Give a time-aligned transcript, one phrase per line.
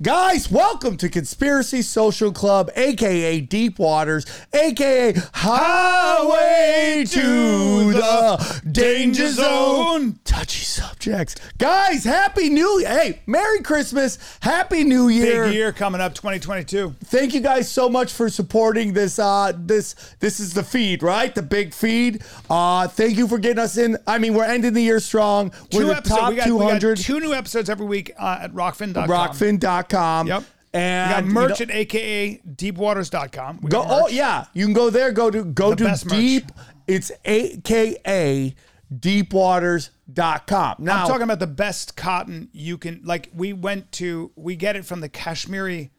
[0.00, 10.20] Guys, welcome to Conspiracy Social Club, aka Deep Waters, aka Highway to the Danger Zone.
[10.22, 11.34] Touchy subjects.
[11.58, 12.88] Guys, Happy New Year.
[12.88, 14.20] Hey, Merry Christmas.
[14.38, 15.46] Happy New Year.
[15.46, 16.94] Big year coming up, 2022.
[17.06, 21.34] Thank you guys so much for supporting this uh this this is the feed, right?
[21.34, 22.22] The big feed.
[22.48, 23.98] Uh thank you for getting us in.
[24.06, 25.50] I mean, we're ending the year strong.
[25.72, 26.20] We're Two the episodes.
[26.20, 29.08] top We got, we 200 got two new episodes every week uh, at rokfin.com.
[29.08, 29.87] rokfin.com.
[29.90, 30.44] Yep.
[30.74, 33.60] And we got you know- at aka deepwaters.com.
[33.62, 33.84] We Go.
[33.88, 35.12] Oh yeah, you can go there.
[35.12, 36.14] Go to go The to best merch.
[36.18, 36.52] deep.
[36.86, 38.54] It's aka
[38.94, 40.76] deepwaters.com.
[40.78, 43.00] Now I'm talking about the best cotton you can.
[43.04, 45.90] Like we went to, we get it from the Kashmiri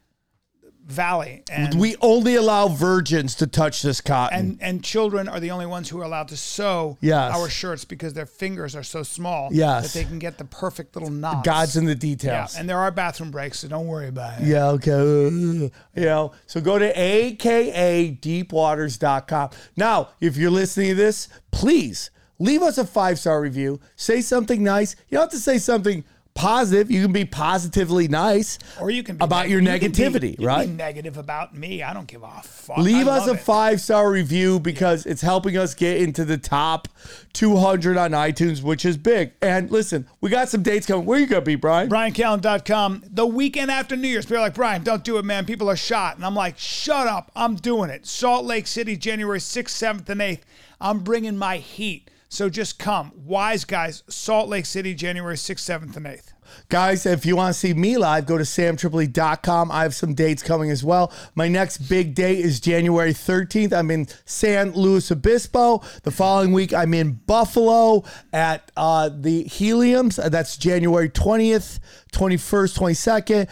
[0.90, 4.38] Valley, and we only allow virgins to touch this cotton.
[4.38, 7.34] and and children are the only ones who are allowed to sew Yes.
[7.34, 9.92] our shirts because their fingers are so small Yes.
[9.92, 11.46] that they can get the perfect little knots.
[11.46, 12.56] God's in the yeah, details.
[12.56, 14.46] and there are bathroom breaks, so don't worry about it.
[14.46, 14.90] Yeah, okay.
[15.94, 19.50] You know, so go to aka deepwaters.com.
[19.76, 23.80] Now, if you're listening to this, please leave us a five star review.
[23.96, 24.96] Say something nice.
[25.08, 26.04] You don't have to say something
[26.40, 26.90] positive.
[26.90, 28.58] You can be positively nice.
[28.80, 30.66] Or you can be About neg- your be- negativity, you can right?
[30.68, 31.82] Be negative about me.
[31.82, 32.78] I don't give a fuck.
[32.78, 36.88] Leave us a five star review because it's helping us get into the top
[37.32, 39.32] 200 on iTunes, which is big.
[39.42, 41.04] And listen, we got some dates coming.
[41.06, 41.88] Where you going to be, Bryan?
[41.88, 43.04] BryanCallen.com.
[43.10, 45.44] The weekend after New Year's, people are like, Bryan, don't do it, man.
[45.46, 46.16] People are shot.
[46.16, 47.30] And I'm like, shut up.
[47.36, 48.06] I'm doing it.
[48.06, 50.40] Salt Lake City, January 6th, 7th, and 8th.
[50.80, 52.10] I'm bringing my heat.
[52.32, 53.10] So just come.
[53.16, 56.32] Wise guys, Salt Lake City, January 6th, 7th, and 8th.
[56.68, 59.70] Guys, if you want to see me live, go to samtripoli.com.
[59.70, 61.12] I have some dates coming as well.
[61.34, 63.72] My next big date is January 13th.
[63.72, 65.82] I'm in San Luis Obispo.
[66.04, 70.30] The following week, I'm in Buffalo at uh, the Heliums.
[70.30, 71.80] That's January 20th,
[72.12, 73.50] 21st, 22nd.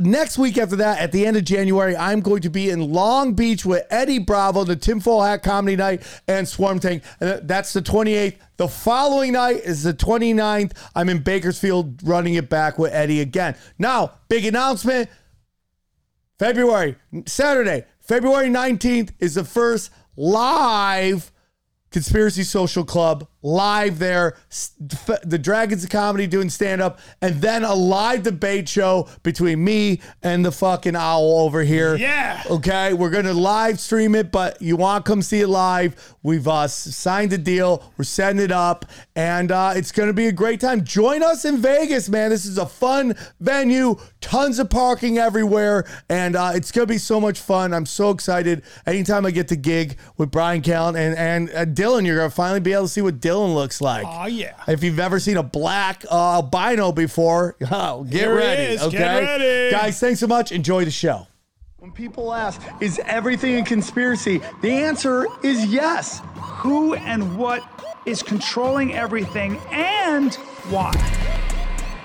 [0.00, 3.34] Next week after that, at the end of January, I'm going to be in Long
[3.34, 7.02] Beach with Eddie Bravo, the Tinfoil Hat Comedy Night, and Swarm Tank.
[7.18, 8.36] That's the 28th.
[8.56, 10.72] The following night is the 29th.
[10.94, 13.56] I'm in Bakersfield running it back with Eddie again.
[13.78, 15.08] Now, big announcement.
[16.38, 21.32] February, Saturday, February 19th is the first live
[21.90, 24.36] Conspiracy Social Club live there.
[24.48, 30.00] The Dragons of Comedy doing stand up, and then a live debate show between me
[30.22, 31.94] and the fucking owl over here.
[31.94, 32.42] Yeah.
[32.50, 36.16] Okay, we're gonna live stream it, but you want to come see it live?
[36.22, 37.92] We've uh, signed a deal.
[37.98, 40.82] We're setting it up, and uh, it's gonna be a great time.
[40.82, 42.30] Join us in Vegas, man.
[42.30, 43.96] This is a fun venue.
[44.22, 47.74] Tons of parking everywhere, and uh, it's gonna be so much fun.
[47.74, 48.62] I'm so excited.
[48.86, 52.60] Anytime I get to gig with Bryan Callen and and uh, Dylan, you're gonna finally
[52.60, 54.04] be able to see what Dylan looks like.
[54.08, 54.54] Oh, yeah.
[54.68, 58.62] If you've ever seen a black uh, albino before, oh, get Here ready.
[58.74, 58.82] is.
[58.82, 59.70] Okay, Get ready.
[59.70, 59.98] guys.
[59.98, 60.52] Thanks so much.
[60.52, 61.26] Enjoy the show.
[61.78, 64.40] When people ask, is everything a conspiracy?
[64.62, 66.22] The answer is yes.
[66.36, 67.62] Who and what
[68.06, 70.34] is controlling everything and
[70.70, 70.92] why?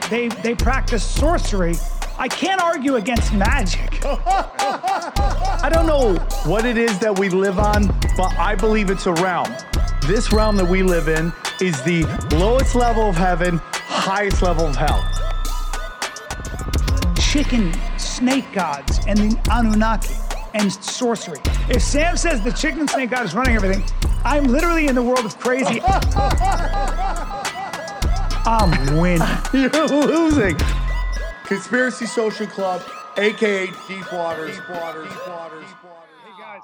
[0.09, 1.75] They, they practice sorcery.
[2.18, 4.00] I can't argue against magic.
[4.06, 6.16] I don't know
[6.50, 7.88] what it is that we live on,
[8.18, 9.47] but I believe it's a realm.
[10.09, 11.31] This realm that we live in
[11.62, 15.08] is the lowest level of heaven, highest level of hell.
[17.20, 20.16] chicken snake gods and the Anunnaki
[20.56, 21.38] and sorcery.
[21.69, 23.84] If Sam says the chicken snake god is running everything,
[24.24, 25.80] I'm literally in the world of crazy.
[28.48, 29.28] I'm winning.
[29.53, 30.58] You're losing.
[31.46, 32.81] Conspiracy Social Club,
[33.18, 34.56] aka Deep Waters.
[34.56, 35.08] Deep Waters.
[35.08, 35.66] Deep Waters.
[36.25, 36.64] Hey guys,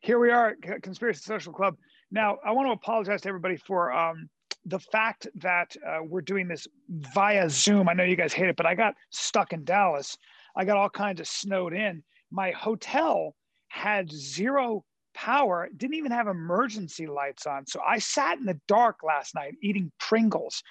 [0.00, 1.76] here we are at Conspiracy Social Club.
[2.10, 4.28] Now, I want to apologize to everybody for um,
[4.66, 7.88] the fact that uh, we're doing this via Zoom.
[7.88, 10.16] I know you guys hate it, but I got stuck in Dallas.
[10.56, 12.02] I got all kinds of snowed in.
[12.30, 13.34] My hotel
[13.68, 14.84] had zero
[15.14, 17.66] power, didn't even have emergency lights on.
[17.66, 20.62] So I sat in the dark last night eating Pringles,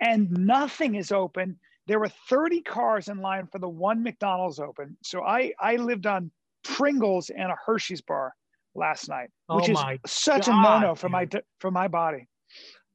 [0.00, 1.58] and nothing is open.
[1.86, 4.96] There were 30 cars in line for the one McDonald's open.
[5.02, 6.30] So I, I lived on
[6.64, 8.34] Pringles and a Hershey's bar
[8.76, 11.28] last night, which Oh is my such a God, no-no for my
[11.58, 12.28] for my body.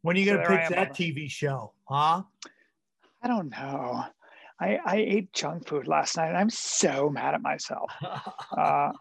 [0.02, 2.24] When are you gonna there I that TV show, huh?
[3.22, 4.04] I don't know.
[4.60, 7.92] I, I ate junk food last night and I'm so mad at myself.
[8.58, 8.92] Uh,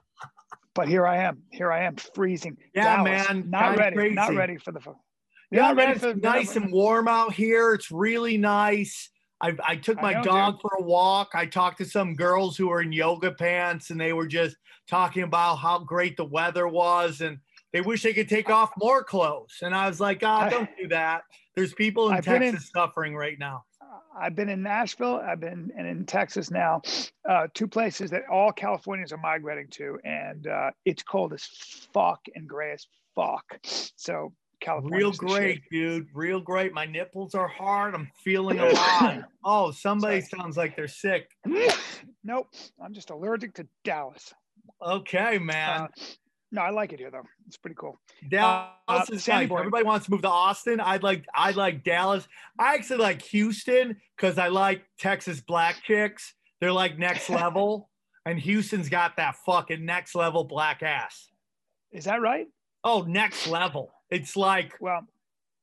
[0.74, 1.42] but here I am.
[1.50, 2.56] Here I am freezing.
[2.72, 4.10] Yeah, Dallas, man, Not ready.
[4.10, 4.80] Not ready for the.
[5.50, 7.74] yeah, not ready it's for nice and warm out here.
[7.74, 9.09] It's really nice.
[9.40, 10.60] I, I took I my know, dog dude.
[10.62, 11.30] for a walk.
[11.34, 14.56] I talked to some girls who were in yoga pants, and they were just
[14.88, 17.38] talking about how great the weather was, and
[17.72, 19.58] they wish they could take off more clothes.
[19.62, 21.22] And I was like, God, I- don't do that.
[21.56, 23.64] There's people in I've been in- Texas suffering right now.
[24.18, 25.16] I've been in Nashville.
[25.16, 26.82] I've been and in Texas now,
[27.28, 31.44] uh, two places that all Californians are migrating to, and uh, it's cold as
[31.92, 33.44] fuck and gray as fuck.
[33.62, 36.06] So California, real great, dude.
[36.14, 36.72] Real great.
[36.72, 37.94] My nipples are hard.
[37.94, 39.24] I'm feeling alive.
[39.44, 40.40] oh, somebody Sorry.
[40.42, 41.30] sounds like they're sick.
[42.24, 42.48] nope,
[42.82, 44.32] I'm just allergic to Dallas.
[44.84, 45.82] Okay, man.
[45.82, 45.88] Uh,
[46.52, 47.22] no, I like it here though.
[47.46, 48.00] It's pretty cool.
[48.28, 49.50] Dallas uh, is nice.
[49.50, 50.80] Everybody wants to move to Austin.
[50.80, 52.26] I'd like I like Dallas.
[52.58, 56.34] I actually like Houston because I like Texas black chicks.
[56.60, 57.88] They're like next level.
[58.26, 61.28] and Houston's got that fucking next level black ass.
[61.92, 62.46] Is that right?
[62.82, 63.92] Oh, next level.
[64.10, 65.06] It's like well,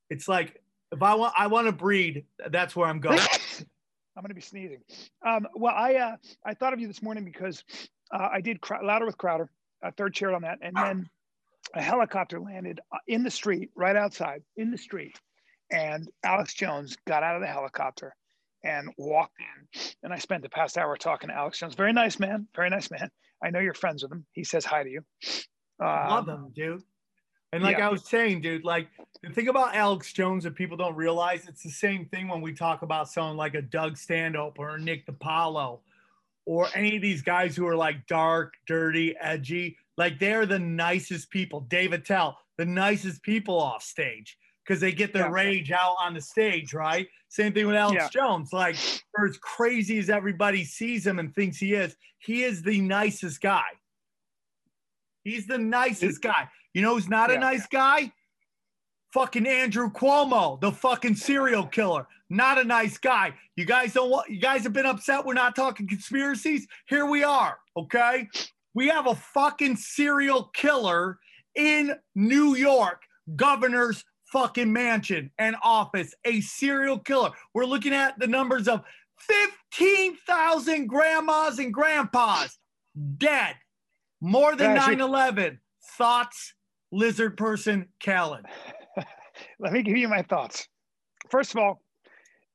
[0.10, 0.62] it's like
[0.92, 3.20] if I want I want to breed, that's where I'm going.
[4.18, 4.80] I'm going to be sneezing.
[5.26, 6.16] Um, well, I uh,
[6.46, 7.64] I thought of you this morning because
[8.12, 9.50] uh, I did cr- louder with Crowder
[9.84, 11.10] a third chair on that, and then
[11.76, 15.20] a helicopter landed uh, in the street right outside in the street,
[15.72, 18.16] and Alex Jones got out of the helicopter
[18.64, 21.76] and walked in, and I spent the past hour talking to Alex Jones.
[21.76, 23.12] Very nice man, very nice man.
[23.44, 24.26] I know you're friends with him.
[24.32, 25.02] He says hi to you.
[25.80, 26.82] Um, Love him, dude.
[27.58, 27.88] And like yeah.
[27.88, 28.88] I was saying, dude, like
[29.24, 32.54] the thing about Alex Jones that people don't realize, it's the same thing when we
[32.54, 35.80] talk about someone like a Doug Stanhope or a Nick DiPaolo
[36.46, 41.32] or any of these guys who are like dark, dirty, edgy, like they're the nicest
[41.32, 41.62] people.
[41.62, 45.32] Dave Attell, the nicest people off stage because they get their yeah.
[45.32, 47.08] rage out on the stage, right?
[47.30, 48.10] Same thing with Alex yeah.
[48.10, 48.54] Jones.
[48.54, 48.76] Like,
[49.16, 53.42] for as crazy as everybody sees him and thinks he is, he is the nicest
[53.42, 53.66] guy.
[55.24, 56.50] He's the nicest guy.
[56.78, 57.38] You know who's not yeah.
[57.38, 58.12] a nice guy?
[59.18, 62.08] fucking Andrew Cuomo, the fucking serial killer.
[62.30, 63.34] Not a nice guy.
[63.56, 65.26] You guys don't want, you guys have been upset.
[65.26, 66.68] We're not talking conspiracies.
[66.88, 67.58] Here we are.
[67.76, 68.28] Okay.
[68.76, 71.18] We have a fucking serial killer
[71.56, 73.02] in New York,
[73.36, 77.32] governor's fucking mansion and office, a serial killer.
[77.56, 78.84] We're looking at the numbers of
[79.72, 82.60] 15,000 grandmas and grandpas
[83.18, 83.56] dead,
[84.22, 85.60] more than 9 11.
[85.98, 86.54] Thoughts,
[86.92, 88.44] lizard person, Callen.
[89.60, 90.68] let me give you my thoughts.
[91.30, 91.82] First of all,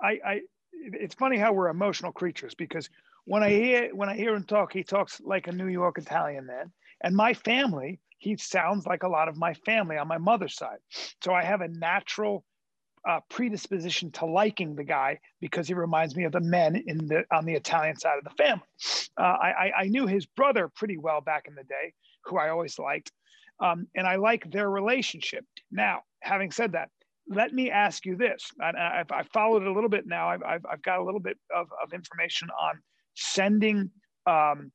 [0.01, 0.41] I, I
[0.73, 2.89] it's funny how we're emotional creatures because
[3.25, 6.47] when I hear when I hear him talk, he talks like a New York Italian
[6.47, 6.73] man.
[7.05, 10.79] And my family, he sounds like a lot of my family on my mother's side.
[11.23, 12.45] So I have a natural
[13.09, 17.25] uh, predisposition to liking the guy because he reminds me of the men in the
[17.33, 18.65] on the Italian side of the family.
[19.19, 21.93] Uh, I, I knew his brother pretty well back in the day,
[22.25, 23.11] who I always liked,
[23.63, 25.45] um, and I like their relationship.
[25.71, 26.89] Now, having said that,
[27.29, 28.51] let me ask you this.
[28.61, 30.29] I've, I've followed it a little bit now.
[30.29, 32.75] I've, I've, I've got a little bit of, of information on
[33.15, 33.91] sending
[34.27, 34.73] um,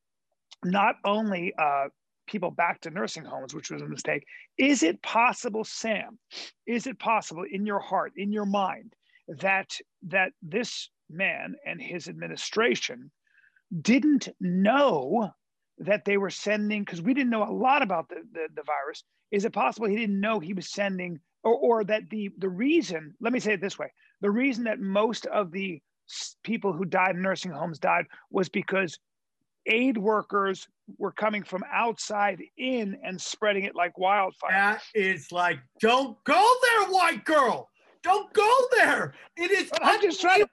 [0.64, 1.88] not only uh,
[2.26, 4.24] people back to nursing homes, which was a mistake.
[4.56, 6.18] Is it possible, Sam?
[6.66, 8.94] Is it possible in your heart, in your mind,
[9.28, 9.70] that
[10.08, 13.10] that this man and his administration
[13.82, 15.30] didn't know
[15.80, 16.84] that they were sending?
[16.84, 19.04] Because we didn't know a lot about the, the, the virus.
[19.30, 23.14] Is it possible he didn't know he was sending or, or that the the reason
[23.20, 25.80] let me say it this way the reason that most of the
[26.42, 28.98] people who died in nursing homes died was because
[29.66, 30.66] aid workers
[30.96, 34.50] were coming from outside in and spreading it like wildfire.
[34.50, 37.68] That is like, don't go there, white girl.
[38.02, 39.14] Don't go there.
[39.36, 40.44] It is I'm just trying-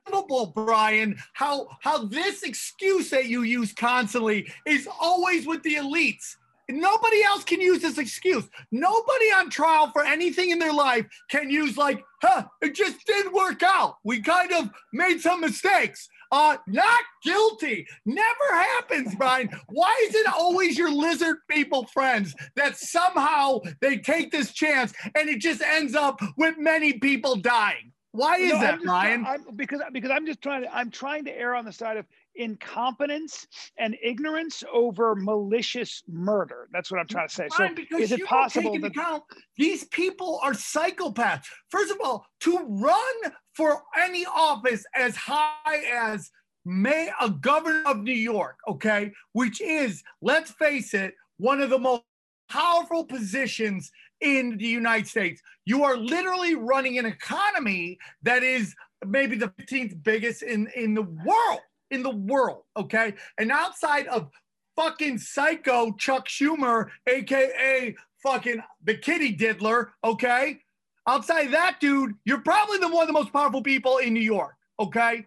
[0.53, 6.38] Bryan, how how this excuse that you use constantly is always with the elites.
[6.67, 8.43] Nobody else can use this excuse.
[8.72, 13.34] Nobody on trial for anything in their life can use like, huh, it just didn't
[13.34, 13.98] work out.
[14.03, 16.10] We kind of made some mistakes.
[16.32, 17.88] Uh, not guilty.
[18.05, 19.50] Never happens, Bryan.
[19.70, 25.29] Why is it always your lizard people friends that somehow they take this chance and
[25.29, 27.91] it just ends up with many people dying?
[28.12, 29.25] Why is no, that, Bryan?
[29.55, 32.05] because because I'm just trying to I'm trying to err on the side of
[32.36, 36.68] incompetence and ignorance over malicious murder.
[36.72, 37.48] That's what I'm trying to say.
[37.50, 39.24] so is it possible that account,
[39.58, 41.46] these people are psychopaths?
[41.70, 46.30] First of all, to run for any office as high as
[46.65, 51.80] may a governor of New York, okay, which is, let's face it, one of the
[51.80, 52.04] most
[52.50, 55.42] powerful positions in the United States.
[55.65, 58.74] You are literally running an economy that is
[59.06, 61.60] maybe the 15th biggest in, in the world
[61.92, 63.13] in the world, okay?
[63.38, 64.30] And outside of
[64.75, 70.60] fucking psycho Chuck Schumer, aka fucking the kitty diddler, okay?
[71.08, 74.56] Outside that dude, you're probably the one of the most powerful people in New York,
[74.80, 75.25] okay?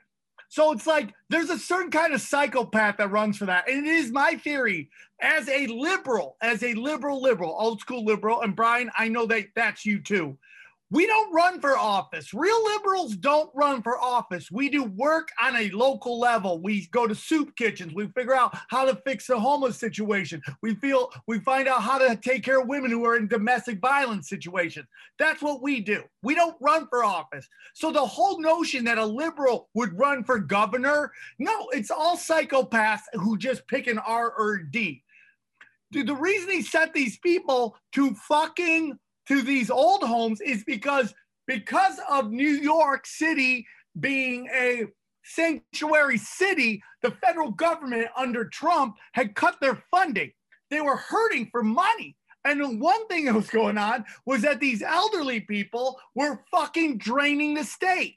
[0.48, 3.68] So it's like there's a certain kind of psychopath that runs for that.
[3.68, 8.40] And it is my theory as a liberal, as a liberal, liberal, old school liberal,
[8.40, 10.38] and Bryan, I know that that's you too.
[10.90, 12.32] We don't run for office.
[12.32, 14.50] Real liberals don't run for office.
[14.50, 16.62] We do work on a local level.
[16.62, 17.92] We go to soup kitchens.
[17.92, 20.40] We figure out how to fix the homeless situation.
[20.62, 23.80] We feel we find out how to take care of women who are in domestic
[23.80, 24.86] violence situations.
[25.18, 26.04] That's what we do.
[26.22, 27.46] We don't run for office.
[27.74, 33.02] So the whole notion that a liberal would run for governor, no, it's all psychopaths
[33.12, 35.02] who just pick an R or D.
[35.92, 41.14] Dude, the reason he sent these people to fucking to these old homes is because
[41.46, 43.66] because of New York City
[43.98, 44.86] being a
[45.24, 50.32] sanctuary city, the federal government under Trump had cut their funding.
[50.70, 52.16] They were hurting for money.
[52.44, 57.54] And one thing that was going on was that these elderly people were fucking draining
[57.54, 58.16] the state.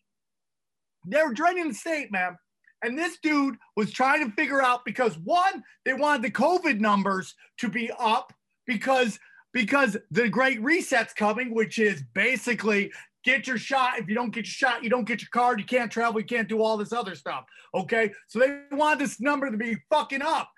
[1.06, 2.38] They were draining the state, man.
[2.84, 7.36] And this dude was trying to figure out because one, they wanted the COVID numbers
[7.60, 8.34] to be up
[8.66, 9.20] because
[9.54, 12.92] because the great reset's coming, which is basically
[13.24, 14.00] get your shot.
[14.00, 15.60] If you don't get your shot, you don't get your card.
[15.60, 16.20] You can't travel.
[16.20, 17.46] You can't do all this other stuff.
[17.74, 18.12] Okay.
[18.28, 20.50] So they want this number to be fucking up.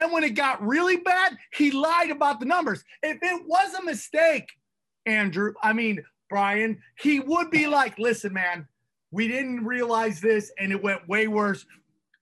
[0.00, 2.82] And when it got really bad, he lied about the numbers.
[3.02, 4.48] If it was a mistake,
[5.06, 8.66] Andrew, I mean, Bryan, he would be like, listen, man,
[9.10, 11.66] we didn't realize this and it went way worse.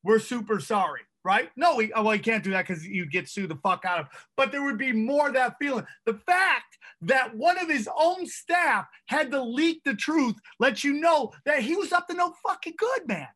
[0.03, 1.51] We're super sorry right?
[1.57, 4.01] No, we, oh, well, you can't do that because you get sued the fuck out
[4.01, 4.07] of.
[4.37, 5.85] But there would be more that feeling.
[6.07, 10.95] The fact that one of his own staff had to leak the truth lets you
[10.95, 13.29] know that he was up to no fucking good, man.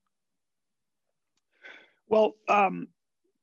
[2.09, 2.89] Well, um,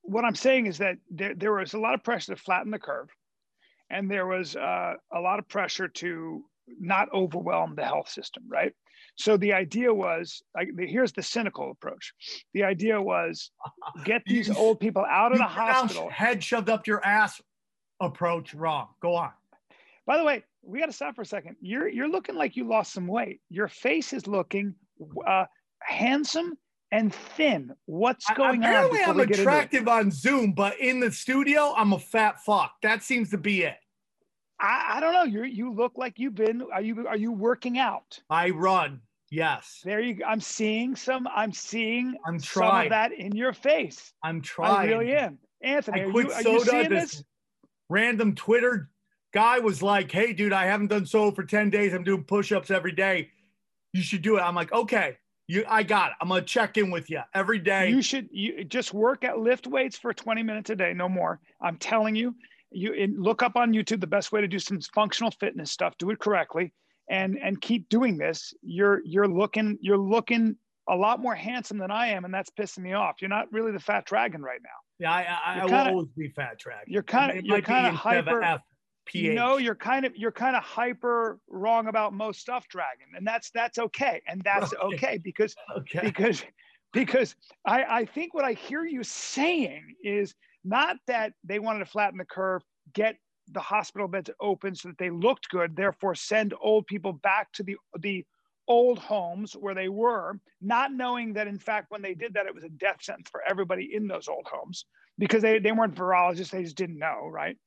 [0.02, 2.80] what I'm saying is that there, there was a lot of pressure to flatten the
[2.80, 3.10] curve,
[3.90, 6.44] and there was uh, a lot of pressure to
[6.80, 8.74] not overwhelm the health system, right?
[9.16, 12.14] So the idea was, I, here's the cynical approach.
[12.54, 13.52] The idea was,
[14.06, 16.10] get these old people out of the hospital.
[16.10, 17.42] Head shoved up your ass
[18.00, 18.88] approach wrong.
[19.02, 19.32] Go on.
[20.08, 21.56] By the way, we got to stop for a second.
[21.62, 23.40] You're you're looking like you lost some weight.
[23.50, 24.76] Your face is looking
[25.28, 25.46] uh,
[25.82, 26.58] handsome
[26.92, 27.72] and thin.
[27.86, 29.12] What's going Apparently on?
[29.12, 32.74] Apparently, I'm attractive on Zoom, but in the studio, I'm a fat fuck.
[32.84, 33.76] That seems to be it.
[34.62, 35.24] I, I don't know.
[35.24, 36.64] You you look like you've been.
[36.72, 38.20] Are you are you working out?
[38.30, 39.02] I run.
[39.32, 39.82] Yes.
[39.84, 40.24] There you.
[40.28, 41.28] I'm seeing some.
[41.34, 42.70] I'm seeing I'm trying.
[42.70, 44.14] some of that in your face.
[44.24, 44.90] I'm trying.
[44.90, 45.40] I really am.
[45.64, 46.90] Anthony, I quit you, soda.
[46.90, 47.24] this, this
[47.90, 48.90] random Twitter
[49.34, 51.94] guy was like, "Hey, dude, I haven't done so for ten days.
[51.94, 53.30] I'm doing push-ups every day.
[53.94, 56.18] You should do it." I'm like, "Okay." You, I got it.
[56.22, 57.90] I'm gonna check in with you every day.
[57.90, 61.42] You should you just work at lift weights for 20 minutes a day, no more.
[61.60, 62.36] I'm telling you,
[62.72, 65.98] you look up on YouTube the best way to do some functional fitness stuff.
[65.98, 66.74] Do it correctly,
[67.10, 68.54] and and keep doing this.
[68.62, 70.56] You're you're looking you're looking
[70.90, 73.18] a lot more handsome than I am, and that's pissing me off.
[73.22, 74.70] You're not really the fat dragon right now.
[75.00, 76.86] Yeah, I, I, I kinda, will always be fat dragon.
[76.88, 78.60] You're kind of you're kind of hyper.
[79.14, 83.50] Know, you're kind of you're kind of hyper wrong about most stuff, dragon, and that's
[83.52, 86.00] that's okay, and that's okay, okay because okay.
[86.04, 86.44] because
[86.94, 87.36] because
[87.66, 92.18] I I think what I hear you saying is not that they wanted to flatten
[92.18, 92.62] the curve,
[92.94, 93.16] get
[93.52, 97.64] the hospital beds open so that they looked good, therefore send old people back to
[97.64, 98.26] the the
[98.68, 102.56] old homes where they were, not knowing that in fact when they did that it
[102.56, 104.86] was a death sentence for everybody in those old homes
[105.18, 107.58] because they, they weren't virologists, they just didn't know, right?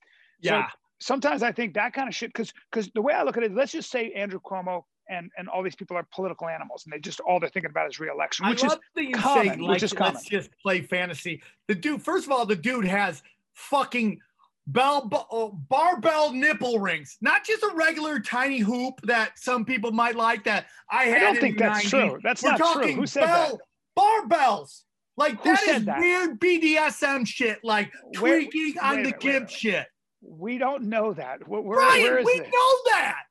[0.41, 0.67] Yeah.
[0.67, 3.43] So sometimes I think that kind of shit, because because the way I look at
[3.43, 6.93] it, let's just say Andrew Cuomo and and all these people are political animals and
[6.93, 9.45] they just all they're thinking about is reelection which I love is that you common,
[9.45, 10.15] say, like, which is common.
[10.15, 13.23] let's just play fantasy the dude first of all the dude has
[13.55, 14.19] fucking
[14.67, 20.17] bell uh, barbell nipple rings not just a regular tiny hoop that some people might
[20.17, 21.91] like that i had i don't think that's 90s.
[21.91, 23.61] true that's We're not true who said bell,
[23.97, 24.85] that barbells
[25.17, 25.99] like Who that is that?
[25.99, 29.87] weird BDSM shit, like tweaking where, on the gimp shit.
[30.23, 31.47] We don't know that.
[31.47, 32.49] Where, Bryan, where is we it?
[32.53, 33.23] know that.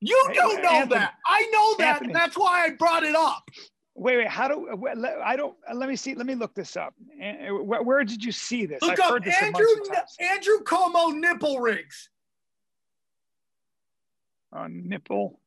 [0.00, 1.14] You don't know Anthony, that.
[1.26, 1.94] I know that.
[1.94, 2.12] Anthony.
[2.12, 3.48] That's why I brought it up.
[3.94, 4.28] Wait, wait.
[4.28, 4.68] How do
[5.24, 5.56] I don't?
[5.72, 6.14] Let me see.
[6.14, 6.94] Let me look this up.
[7.16, 8.82] Where, where did you see this?
[8.82, 9.66] Look I've up Andrew
[10.20, 12.10] Andrew Cuomo nipple rings.
[14.52, 15.40] Uh, nipple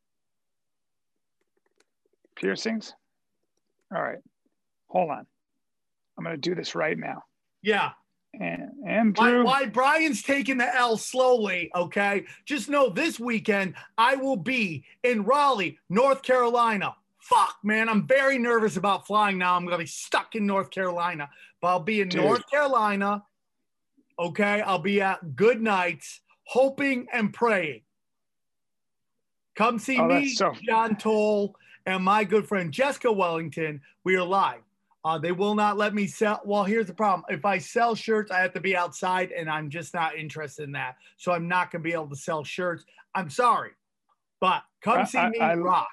[2.36, 2.94] piercings.
[3.94, 4.20] All right,
[4.88, 5.26] hold on.
[6.18, 7.24] I'm going to do this right now.
[7.62, 7.92] Yeah.
[8.40, 9.44] And Andrew.
[9.44, 12.26] Why, why Bryan's taking the L slowly, okay?
[12.46, 16.96] Just know this weekend I will be in Raleigh, North Carolina.
[17.20, 19.56] Fuck, man, I'm very nervous about flying now.
[19.56, 21.30] I'm going to be stuck in North Carolina,
[21.62, 22.22] but I'll be in Dude.
[22.22, 23.24] North Carolina.
[24.20, 27.82] Okay, I'll be at Good Nights, hoping and praying.
[29.56, 33.82] Come see oh, me, so- John Toll, and my good friend Jessica Wellington.
[34.04, 34.62] We are live.
[35.06, 36.42] Uh, they will not let me sell.
[36.44, 37.24] Well, here's the problem.
[37.30, 40.72] If I sell shirts, I have to be outside, and I'm just not interested in
[40.74, 40.96] that.
[41.18, 42.84] So I'm not going to be able to sell shirts.
[43.16, 43.72] I'm sorry.
[44.42, 45.88] But come see I- me I- rock.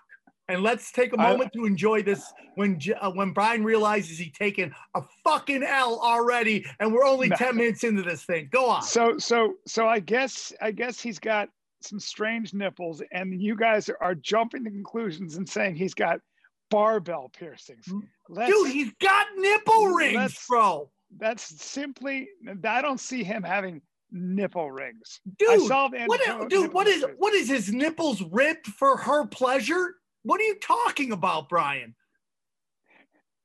[0.46, 2.22] And let's take a moment to enjoy this
[2.56, 7.36] when uh, when Bryan realizes he's taken a fucking L already, and we're only No.
[7.36, 8.50] 10 minutes into this thing.
[8.52, 8.82] Go on.
[8.82, 11.48] So so so I guess I guess he's got
[11.80, 16.20] some strange nipples, and you guys are jumping to conclusions and saying he's got
[16.74, 17.86] barbell piercings.
[17.86, 18.02] Mm.
[18.28, 20.90] Let's, Dude, he's got nipple rings, bro.
[21.18, 22.28] that's simply
[22.64, 25.20] I don't see him having nipple rings.
[25.38, 27.14] Dude, what, Cohen's dude, what is rings.
[27.18, 29.94] what is his nipples ripped for her pleasure?
[30.24, 31.94] What are you talking about, Bryan?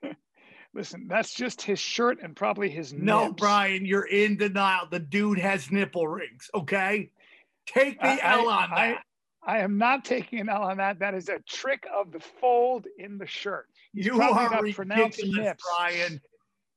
[0.74, 3.40] Listen, that's just his shirt and probably his No, nips.
[3.42, 4.88] Bryan, you're in denial.
[4.90, 7.12] The dude has nipple rings, okay?
[7.68, 9.04] Take the I- L on I- that.
[9.44, 11.00] I am not taking an L on that.
[11.00, 13.68] That is a trick of the fold in the shirt.
[13.94, 15.64] He's you are got pronounced nips.
[15.78, 16.22] Bryan.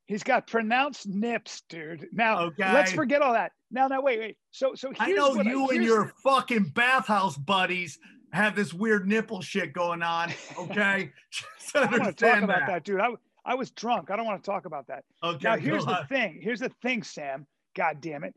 [0.07, 2.07] He's got pronounced nips, dude.
[2.13, 2.73] Now Okay.
[2.73, 3.53] let's forget all that.
[3.71, 4.37] Now, now, wait, wait.
[4.51, 7.99] So, so here's I know you and here's- your fucking bathhouse buddies
[8.33, 11.11] have this weird nipple shit going on, okay?
[11.31, 12.85] Just I don't want to talk about that.
[12.85, 13.01] dude.
[13.01, 13.09] I,
[13.45, 14.11] I was drunk.
[14.11, 15.05] I don't want to talk about that.
[15.23, 16.39] Okay, now, here's the thing.
[16.41, 17.47] Here's the thing, Sam.
[17.75, 18.35] God damn it.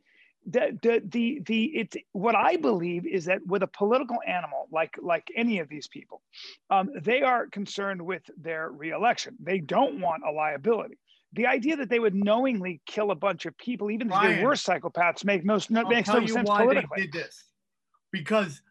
[0.47, 4.95] The, the the the it's what I believe is that with a political animal like
[5.01, 6.21] like any of these people,
[6.69, 9.35] um, they are concerned with their reelection.
[9.39, 10.99] They don't want a liability.
[11.33, 14.53] The idea that they would knowingly kill a bunch of people, even if they were
[14.53, 16.87] psychopaths, make no, no makes no sense why politically.
[16.95, 17.43] they did this.
[18.11, 18.61] Because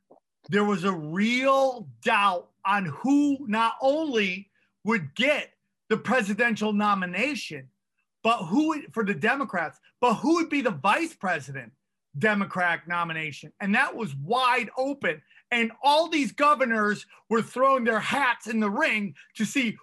[0.48, 4.50] there was a real doubt on who not only
[4.84, 5.50] would get
[5.88, 7.68] the presidential nomination,
[8.24, 11.70] but who for the Democrats, but who would be the vice president
[12.18, 13.52] Democrat nomination.
[13.60, 15.22] And that was wide open.
[15.50, 19.76] And all these governors were throwing their hats in the ring to see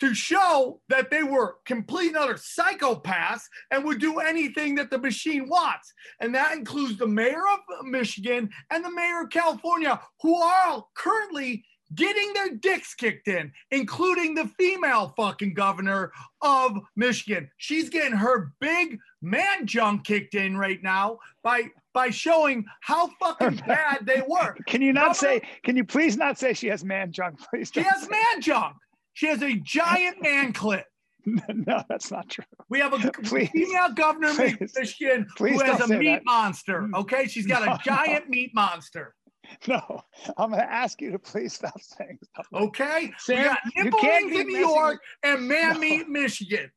[0.00, 4.98] to show that they were complete and utter psychopaths and would do anything that the
[4.98, 5.92] machine wants.
[6.18, 11.64] And that includes the mayor of Michigan and the mayor of California, who are currently
[11.94, 17.50] getting their dicks kicked in, including the female fucking governor of Michigan.
[17.56, 23.56] She's getting her big man junk kicked in right now by by showing how fucking
[23.66, 24.56] bad they were.
[24.66, 25.48] Can you not Governor- say?
[25.64, 27.38] Can you please not say she has man junk?
[27.50, 27.70] Please.
[27.72, 28.76] She has say- man junk.
[29.14, 30.86] She has a giant man clip.
[31.26, 32.44] no, that's not true.
[32.68, 33.50] We have a Please.
[33.50, 34.72] female governor of Please.
[34.76, 36.24] Michigan Please who has a meat that.
[36.24, 36.88] monster.
[36.96, 39.14] Okay, she's got No, a giant meat monster.
[39.68, 40.02] No,
[40.36, 42.46] I'm going to ask you to please stop saying stuff.
[42.54, 45.80] Okay, we Sam, got you nipple can't be in New York and man No.
[45.80, 46.70] meat Michigan.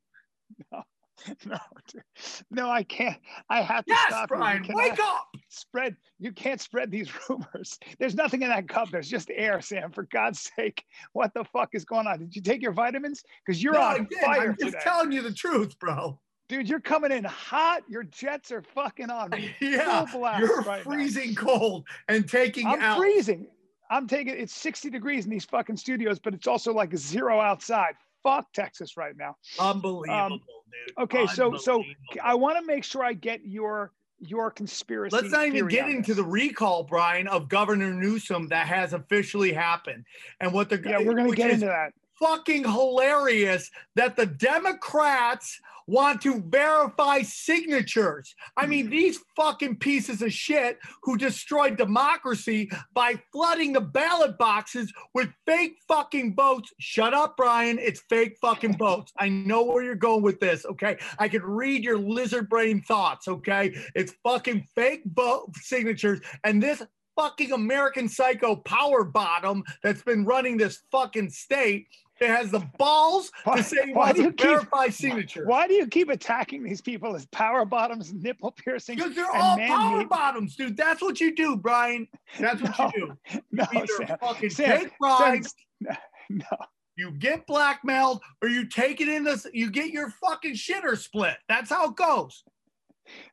[1.45, 1.57] No,
[1.87, 2.03] dude.
[2.51, 3.17] no, I can't.
[3.49, 4.29] I have to Yes, stop.
[4.31, 4.37] you.
[4.37, 5.27] You Bryan, cannot wake up.
[5.49, 5.95] Spread.
[6.19, 7.79] You can't spread these rumors.
[7.99, 8.89] There's nothing in that cup.
[8.91, 9.91] There's just air, Sam.
[9.91, 10.83] For God's sake,
[11.13, 12.19] what the fuck is going on?
[12.19, 13.23] Did you take your vitamins?
[13.45, 16.19] Because you're No, on fire I'm just today, telling you the truth, bro.
[16.47, 16.69] Dude.
[16.69, 17.83] You're coming in hot.
[17.89, 19.31] Your jets are fucking on.
[19.61, 20.05] Yeah,
[20.39, 20.91] you're right now.
[20.91, 22.97] freezing cold and taking I'm out.
[22.97, 23.47] freezing.
[23.89, 27.93] I'm taking it's 60 degrees in these fucking studios, but it's also like zero outside.
[28.23, 29.35] Fuck Texas right now.
[29.59, 30.97] Unbelievable, um, dude.
[30.97, 31.83] Okay, so so
[32.23, 35.15] I want to make sure I get your your conspiracy.
[35.15, 40.05] Let's not even get into the recall, Bryan, of Governor Newsom that has officially happened,
[40.39, 41.93] and what the Yeah, we're gonna get is into that.
[42.19, 48.35] Fucking hilarious that the Democrats want to verify signatures.
[48.57, 48.91] I mean, mm.
[48.91, 55.77] these fucking pieces of shit who destroyed democracy by flooding the ballot boxes with fake
[55.87, 56.73] fucking votes.
[56.79, 57.77] Shut up, Bryan.
[57.79, 59.11] It's fake fucking votes.
[59.17, 60.97] I know where you're going with this, okay?
[61.19, 63.75] I can read your lizard brain thoughts, okay?
[63.93, 66.19] It's fucking fake vote signatures.
[66.43, 66.81] And this
[67.15, 71.87] fucking American psycho power bottom that's been running this fucking state.
[72.21, 75.45] It has the balls Why- to say why do you keep- verify signatures.
[75.47, 79.01] Why do you keep attacking these people as power bottoms, nipple piercings?
[79.01, 80.09] Because they're all power meat?
[80.09, 80.77] bottoms, dude.
[80.77, 82.07] That's what you do, Bryan.
[82.39, 83.39] That's what No, you do.
[83.51, 84.17] No, You either Sam.
[84.19, 85.53] fucking Sam, take bribes,
[85.85, 85.97] Sam,
[86.29, 86.57] no.
[86.95, 91.35] you get blackmailed, or you take it in this, you get your fucking shitter split.
[91.49, 92.43] That's how it goes.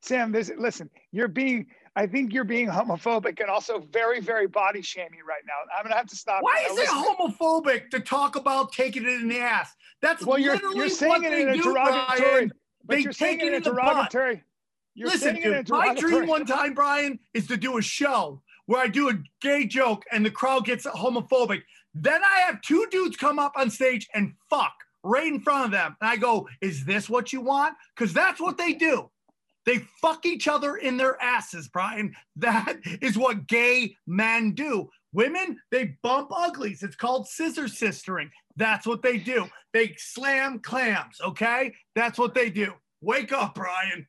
[0.00, 4.80] Sam, this listen, you're being I think you're being homophobic and also very, very body
[4.80, 5.52] shaming right now.
[5.76, 6.42] I'm gonna have to stop.
[6.42, 9.74] Why is it homophobic to talk about taking it in the ass?
[10.00, 12.30] That's Well, you're literally you're what saying it in a derogatory.
[12.30, 12.52] Bryan.
[12.86, 13.84] They take it in a the butt.
[14.10, 14.42] derogatory.
[14.94, 17.82] You're Listen, saying it in dude, my dream one time, Bryan, is to do a
[17.82, 21.62] show where I do a gay joke and the crowd gets homophobic.
[21.94, 25.70] Then I have two dudes come up on stage and fuck right in front of
[25.72, 25.96] them.
[26.00, 27.74] And I go, Is this what you want?
[27.94, 29.10] Because that's what they do.
[29.64, 32.14] They fuck each other in their asses, Bryan.
[32.36, 34.88] That is what gay men do.
[35.12, 36.82] Women, they bump uglies.
[36.82, 38.30] It's called scissor sistering.
[38.56, 39.46] That's what they do.
[39.72, 41.74] They slam clams, okay?
[41.94, 42.72] That's what they do.
[43.00, 44.06] Wake up, Bryan.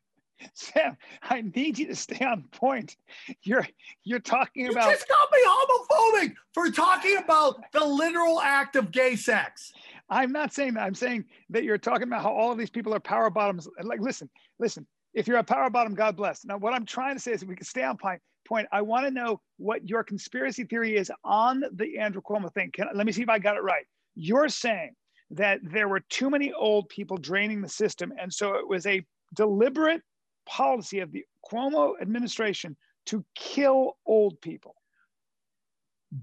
[0.54, 2.98] Sam, I need you to stay on point.
[3.44, 3.66] You're
[4.04, 8.92] you're talking You about just called me homophobic for talking about the literal act of
[8.92, 9.72] gay sex.
[10.10, 10.84] I'm not saying that.
[10.84, 13.68] I'm saying that you're talking about how all of these people are power bottoms.
[13.82, 14.86] Like, listen, listen.
[15.14, 16.44] If you're a power bottom, God bless.
[16.46, 18.22] Now, what I'm trying to say is, if we can stay on point.
[18.46, 18.68] Point.
[18.74, 22.72] I want to know what your conspiracy theory is on the Andrew Cuomo thing.
[22.74, 23.86] Can, let me see if I got it right.
[24.16, 24.96] You're saying
[25.32, 29.02] that there were too many old people draining the system, and so it was a
[29.34, 30.02] deliberate
[30.46, 34.76] policy of the Cuomo administration to kill old people.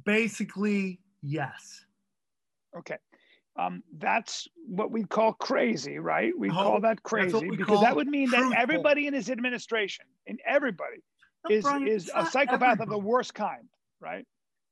[0.04, 1.86] Basically, yes.
[2.76, 2.98] Okay.
[3.56, 6.32] Um, that's what we call crazy, right?
[6.38, 10.40] We Oh, call that crazy because that would mean that everybody in his administration and
[10.46, 11.02] everybody
[11.44, 13.68] No, is Bryan, is a psychopath of the worst kind,
[14.00, 14.24] right?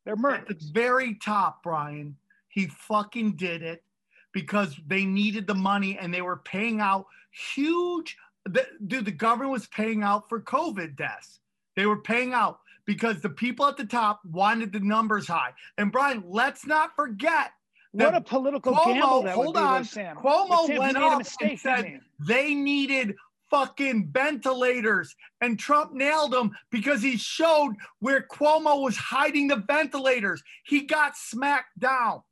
[0.04, 2.16] They're At the very top, Bryan,
[2.48, 3.82] he fucking did it
[4.32, 8.16] because they needed the money and they were paying out huge.
[8.46, 11.40] The, dude, the government was paying out for COVID deaths.
[11.76, 15.52] They were paying out because the people at the top wanted the numbers high.
[15.76, 17.50] And Bryan, let's not forget
[17.92, 19.84] What a political Cuomo- gamble that hold would be, though, on.
[19.84, 20.16] Sam.
[20.16, 23.16] Cuomo Sam, went up and mistake, didn't said- they needed
[23.50, 30.42] fucking ventilators and Trump nailed them because he showed where Cuomo was hiding the ventilators.
[30.64, 32.22] He got smacked down.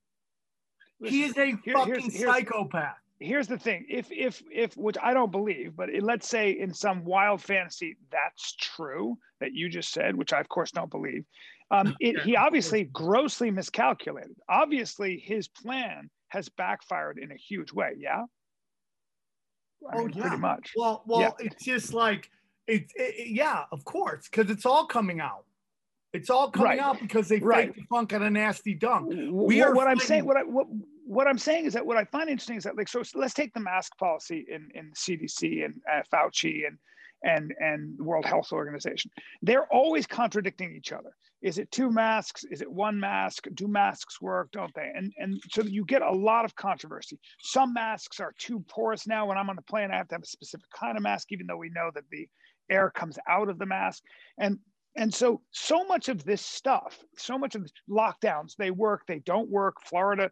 [1.05, 2.97] he is a here- fucking here's- here's- psychopath.
[3.21, 6.73] here's the thing if if if which i don't believe but it- let's say in
[6.73, 11.25] some wild fantasy that's true that you just said which i of course don't believe
[11.71, 17.93] um, it, he obviously grossly miscalculated obviously his plan has backfired in a huge way
[17.99, 18.23] yeah
[19.93, 20.23] I Oh, mean, yeah.
[20.23, 22.31] pretty much Well, well, it's just like
[22.67, 25.45] it's it, it- yeah, of course, because it's all coming out.
[26.13, 26.81] It's all coming Right.
[26.81, 27.67] out because they Right.
[27.69, 29.13] faked the funk on a nasty dunk.
[29.31, 30.67] we are what I'm saying, what I what
[31.05, 33.53] what I'm saying is that what I find interesting is that like so let's take
[33.55, 36.79] the mask policy in in CDC and uh, Fauci and
[37.23, 39.11] and and World Health Organization.
[39.43, 41.11] They're always contradicting each other.
[41.43, 42.45] Is it two masks?
[42.51, 43.47] Is it one mask?
[43.55, 44.51] Do masks work?
[44.53, 44.91] Don't they?
[44.95, 47.19] And and so you get a lot of controversy.
[47.41, 49.27] Some masks are too porous now.
[49.27, 51.47] When I'm on the plane, I have to have a specific kind of mask, even
[51.47, 52.29] though we know that the
[52.71, 54.03] air comes out of the mask.
[54.39, 54.59] And
[54.97, 59.19] and so, so much of this stuff, so much of the lockdowns, they work, they
[59.21, 59.77] don't work.
[59.85, 60.31] Florida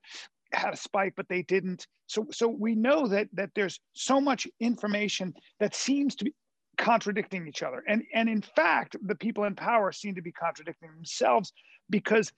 [0.52, 1.86] had a spike, but they didn't.
[2.06, 6.34] So, so we know that that there's so much information that seems to be
[6.76, 7.82] contradicting each other.
[7.88, 11.52] And and in fact, the people in power seem to be contradicting themselves
[11.90, 12.32] because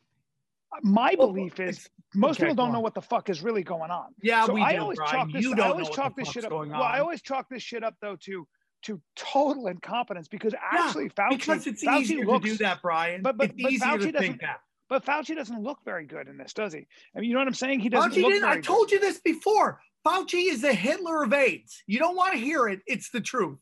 [0.82, 3.90] my Well, belief is most okay, people don't know what the fuck is really going
[3.90, 4.08] on.
[4.22, 5.12] Yeah, so we I do, always Bryan.
[5.14, 5.42] chalk this.
[5.42, 6.50] you don't always know chalk what the this shit up.
[6.52, 8.46] Well, I always chalk this shit up though to
[8.82, 13.22] to total incompetence because actually Fauci because it's Fauci easier looks, to do that, Bryan.
[13.22, 14.60] but- but- it's but Fauci to doesn't- think that.
[14.88, 16.86] But Fauci doesn't look very good in this, does he?
[17.16, 17.80] I mean, you know what I'm saying?
[17.80, 18.42] He doesn't Fauci look didn't.
[18.42, 18.64] very I good.
[18.64, 19.80] told you this before.
[20.06, 21.82] Fauci is the Hitler of AIDS.
[21.88, 22.80] You don't want to hear it.
[22.86, 23.58] It's the truth.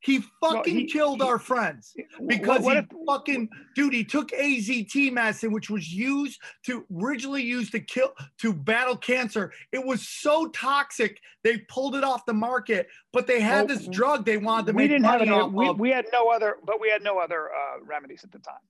[0.00, 1.94] He fucking he- killed he- our friends
[2.28, 3.92] because what he if- fucking dude.
[3.92, 9.52] He took AZT medicine, which was used to originally used to kill to battle cancer.
[9.72, 12.86] It was so toxic they pulled it off the market.
[13.12, 14.76] But they had Well, this drug they wanted to make.
[14.76, 15.40] we make didn't have money any.
[15.40, 15.80] off We, of.
[15.80, 18.60] we had no other, but we had no other uh, remedies at the time.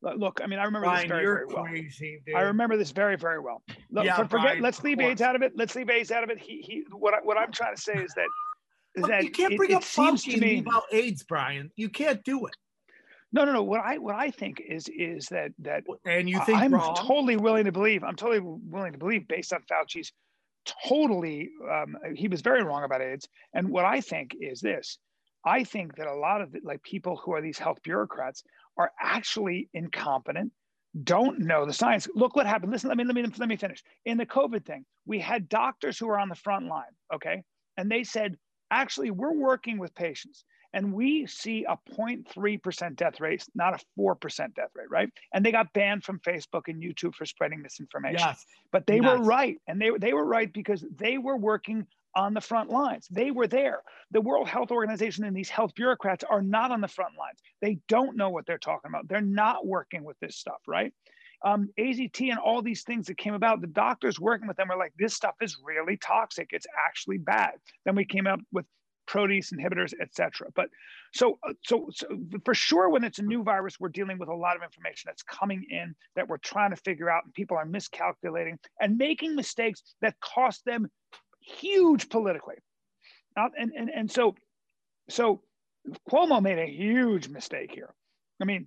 [0.00, 1.64] Look- I mean, I remember this very, you're very well.
[1.64, 2.36] crazy, dude.
[2.36, 3.62] I remember this very, very well.
[3.90, 4.30] Look, Yeah, forget.
[4.30, 5.00] Bryan, let's leave.
[5.00, 5.52] AIDS out of it.
[5.56, 6.38] Let's leave AIDS out of it.
[6.38, 6.84] He, he.
[6.92, 8.28] What, I, what I'm trying to say is that,
[9.02, 10.48] that you can't bring it up Fauci to and me.
[10.56, 11.70] leave out AIDS, Bryan.
[11.76, 12.54] You can't do it.
[13.32, 13.62] No, no, no.
[13.62, 16.94] What I, what I think is, is that that And you think I'm wrong.
[16.96, 18.02] totally willing to believe.
[18.02, 20.12] I'm totally willing to believe, based on Fauci's
[20.86, 23.28] totally, um, he was very wrong about AIDS.
[23.54, 24.98] And what I think is this:
[25.44, 28.42] I think that a lot of the, like people who are these health bureaucrats
[28.78, 30.52] are actually incompetent,
[31.04, 32.08] don't know the science.
[32.14, 32.72] Look what happened.
[32.72, 33.82] Listen, let me let me let me finish.
[34.06, 36.84] In the COVID thing, we had doctors who were on the front line,
[37.14, 37.42] okay,
[37.76, 38.36] and they said,
[38.70, 44.54] actually, we're working with patients and we see a 0.3% death rate, not a 4%
[44.54, 45.08] death rate, right?
[45.32, 48.18] And they got banned from Facebook and YouTube for spreading misinformation.
[48.18, 48.44] Yes.
[48.70, 49.58] But they were right.
[49.66, 53.06] And they, they were right because they were working on the front lines.
[53.10, 53.82] They were there.
[54.10, 57.38] The World Health Organization and these health bureaucrats are not on the front lines.
[57.62, 59.08] They don't know what they're talking about.
[59.08, 60.92] They're not working with this stuff, right?
[61.44, 64.78] Um, AZT and all these things that came about, the doctors working with them are
[64.78, 66.48] like, this stuff is really toxic.
[66.52, 67.52] It's actually bad.
[67.84, 68.66] Then we came up with
[69.08, 70.48] protease inhibitors, et cetera.
[70.54, 70.68] But
[71.14, 72.06] so, uh, so, so
[72.44, 75.22] for sure, when it's a new virus, we're dealing with a lot of information that's
[75.22, 79.82] coming in that we're trying to figure out, and people are miscalculating and making mistakes
[80.02, 80.90] that cost them
[81.40, 82.56] huge politically.
[83.36, 84.34] And, and, and so,
[85.08, 85.42] so
[86.10, 87.94] Cuomo made a huge mistake here.
[88.42, 88.66] I mean,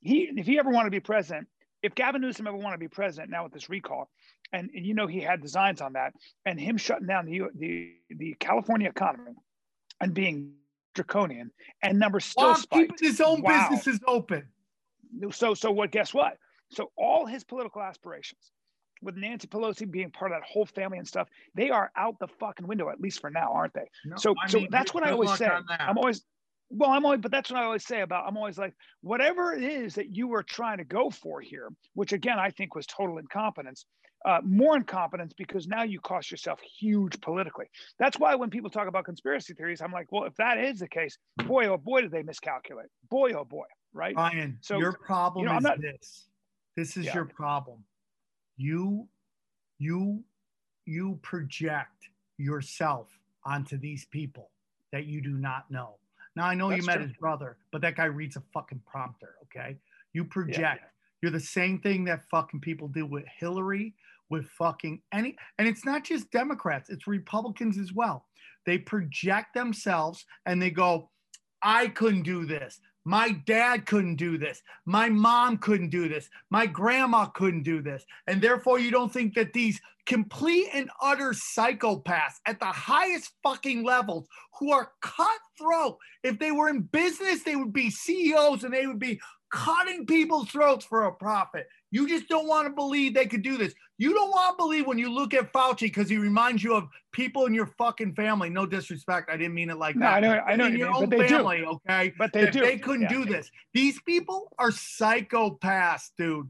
[0.00, 1.48] he, if he ever wanted to be president,
[1.82, 4.10] if Gavin Newsom ever wanted to be president now with this recall,
[4.52, 6.12] and, and you know he had designs on that,
[6.44, 9.32] and him shutting down the, the, the California economy
[10.00, 10.54] and being
[10.94, 11.50] draconian,
[11.82, 12.90] and numbers still While spiked.
[12.90, 13.68] keeping his own Wow.
[13.68, 14.48] businesses open.
[15.30, 15.90] So, so what?
[15.90, 16.36] Guess what?
[16.70, 18.52] So all his political aspirations,
[19.02, 22.28] with Nancy Pelosi being part of that whole family and stuff, they are out the
[22.28, 23.88] fucking window at least for now, aren't they?
[24.04, 25.48] No, so, I so mean, that's what I always say.
[25.48, 26.22] I'm always,
[26.70, 28.26] well, I'm always, but that's what I always say about.
[28.26, 32.12] I'm always like, whatever it is that you were trying to go for here, which
[32.12, 33.86] again I think was total incompetence.
[34.26, 37.64] Uh, more incompetence because now you cost yourself huge politically.
[37.98, 40.88] That's why when people talk about conspiracy theories, I'm like, well, if that is the
[40.88, 42.90] case, boy, oh boy, did they miscalculate.
[43.10, 44.14] Boy, oh boy, right?
[44.14, 46.28] Ryan, So, your problem you know, is not- this.
[46.76, 47.14] This is Yeah.
[47.14, 47.82] your problem.
[48.58, 49.08] You,
[49.78, 50.22] you,
[50.84, 53.08] you project yourself
[53.44, 54.50] onto these people
[54.92, 55.96] that you do not know.
[56.36, 57.06] Now I know That's you met true.
[57.06, 59.34] his brother, but that guy reads a fucking prompter.
[59.44, 59.76] Okay,
[60.12, 60.82] you project.
[61.22, 63.94] You're the same thing that fucking people do with Hillary,
[64.30, 68.26] with fucking any, and it's not just Democrats, it's Republicans as well.
[68.64, 71.10] They project themselves and they go,
[71.62, 72.80] I couldn't do this.
[73.04, 74.62] My dad couldn't do this.
[74.84, 76.28] My mom couldn't do this.
[76.50, 78.04] My grandma couldn't do this.
[78.26, 83.84] And therefore, you don't think that these complete and utter psychopaths at the highest fucking
[83.84, 88.86] levels who are cutthroat, if they were in business, they would be CEOs and they
[88.86, 91.66] would be cutting people's throats for a profit.
[91.92, 93.74] You just don't want to believe they could do this.
[93.98, 96.88] You don't want to believe when you look at Fauci because he reminds you of
[97.12, 98.48] people in your fucking family.
[98.48, 99.28] No disrespect.
[99.30, 100.14] I didn't mean it like No, that.
[100.14, 101.36] I know, I know, in you your mean, own but they do.
[101.36, 102.12] family, okay?
[102.16, 102.60] But they do.
[102.60, 103.08] They couldn't Yeah.
[103.08, 103.50] do this.
[103.74, 106.48] These people are psychopaths, dude.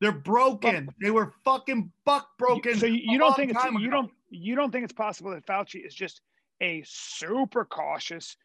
[0.00, 0.88] They're broken.
[1.02, 2.76] they were fucking buck broken.
[2.76, 3.90] So you, you don't think it's you ago.
[3.90, 6.20] don't you don't think it's possible that Fauci is just
[6.62, 8.36] a super cautious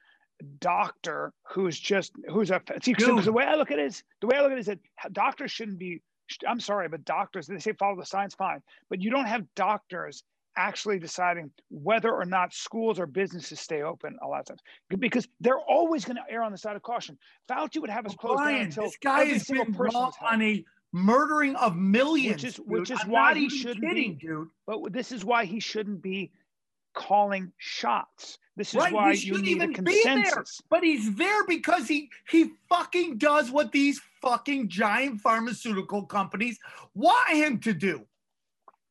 [0.59, 4.37] doctor who's just who's a see the way I look at it is the way
[4.37, 4.79] I look at it is that
[5.13, 6.01] doctors shouldn't be
[6.47, 10.23] I'm sorry but doctors they say follow the science fine but you don't have doctors
[10.57, 14.61] actually deciding whether or not schools or businesses stay open a lot of times
[14.99, 17.17] because they're always going to err on the side of caution.
[17.49, 21.55] Fauci would have us Bryan, until this guy has been person wrong on a murdering
[21.57, 22.35] of millions.
[22.41, 24.47] Which is- which is I'm why he shouldn't kidding, be- dude.
[24.65, 26.31] But this is why he shouldn't be
[26.95, 28.39] calling shots.
[28.57, 30.15] This is Right, why you shouldn't need a even be there.
[30.15, 30.61] consensus.
[30.69, 36.57] But he's there because he he fucking does what these fucking giant pharmaceutical companies
[36.93, 38.05] want him to do.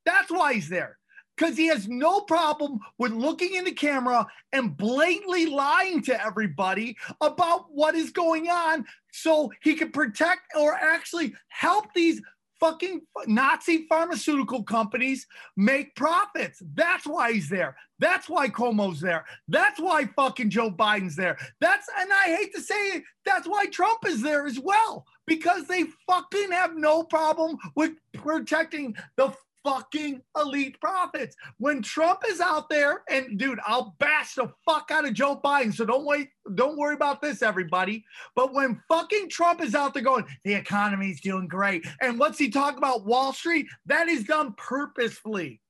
[0.05, 0.99] That's why he's there.
[1.37, 6.97] Because he has no problem with looking in the camera and blatantly lying to everybody
[7.21, 12.23] about what is going on so he can protect or actually help these
[12.61, 16.63] fucking Nazi pharmaceutical companies make profits.
[16.75, 17.77] That's why he's there.
[17.99, 19.25] That's why Cuomo's there.
[19.49, 21.39] That's why fucking Joe Biden's there.
[21.61, 25.67] That's and I hate to say it, that's why Trump is there as well because
[25.67, 29.33] they fucking have no problem with protecting the
[29.65, 31.35] fucking elite profits.
[31.59, 35.75] When Trump is out there and dude, I'll bash the fuck out of Joe Biden.
[35.75, 38.05] So don't wait, don't worry about this, everybody.
[38.37, 41.87] But when fucking Trump is out there going, the economy's doing great.
[42.01, 43.07] And what's he talking about?
[43.07, 43.67] Wall Street?
[43.87, 45.61] That is done purposefully.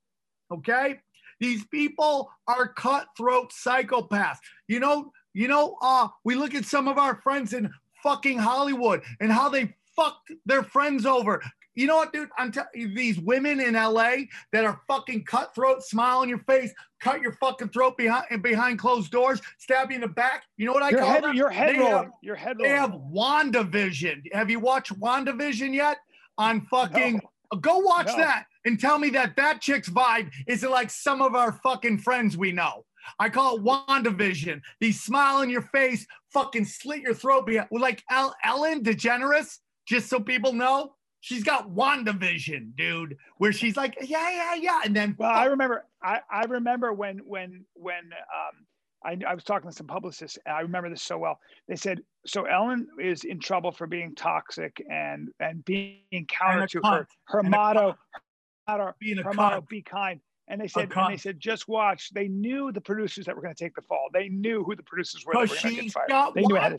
[0.53, 1.01] Okay?
[1.41, 4.39] These people are cutthroat psychopaths.
[4.69, 7.71] You know, you know, uh, we look at some of our friends in
[8.03, 11.43] fucking Hollywood and how they fucked their friends over.
[11.75, 12.29] You know what, dude?
[12.39, 14.15] I'm telling you, these women in LA
[14.53, 18.79] that are fucking cutthroat, smile on your face, cut your fucking throat behind and behind
[18.79, 20.45] closed doors, stab you in the back.
[20.57, 21.35] You know what I Your call head, them?
[21.37, 22.11] your head rolling.
[22.23, 24.33] your head They have WandaVision.
[24.33, 25.99] Have you watched WandaVision yet?
[26.39, 27.15] On fucking
[27.53, 27.59] No.
[27.61, 28.17] Go watch No.
[28.17, 32.37] that and tell me that that chick's vibe isn't like some of our fucking friends
[32.37, 32.85] we know.
[33.19, 34.61] I call it WandaVision.
[34.81, 37.47] These smile on your face, fucking slit your throat.
[37.47, 43.79] Behind, like El- Ellen DeGeneres, just so people know, she's got WandaVision, dude, where she's
[43.79, 44.81] like, yeah, yeah, yeah.
[44.85, 45.87] And then, Well, I remember.
[46.03, 48.67] I, I remember when when when um,
[49.03, 51.39] I, I was talking to some publicists, and I remember this so well.
[51.67, 56.71] They said, "So Ellen is in trouble for being toxic and and being counter And
[56.73, 56.91] to cunt.
[56.99, 58.21] her her And motto, her
[58.69, 62.11] motto, being a her motto, be kind." And they said, and they said, just watch.
[62.11, 64.09] They knew the producers that were going to take the fall.
[64.13, 66.09] They knew who the producers were Because were going to get she's fired.
[66.11, 66.77] got knew ahead.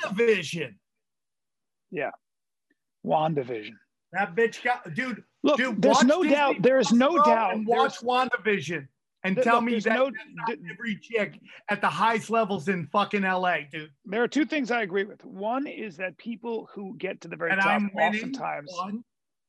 [3.03, 3.71] WandaVision.
[4.11, 6.61] That bitch got, dude, Look, dude, there's no Disney doubt.
[6.61, 7.53] There is no doubt.
[7.55, 8.87] And there's- watch WandaVision
[9.23, 11.39] and tell look, me that no- not every chick
[11.69, 13.91] at the highest levels in fucking LA, dude.
[14.05, 15.23] There are two things I agree with.
[15.25, 19.03] One is that people who get to the very And top I'm oftentimes One.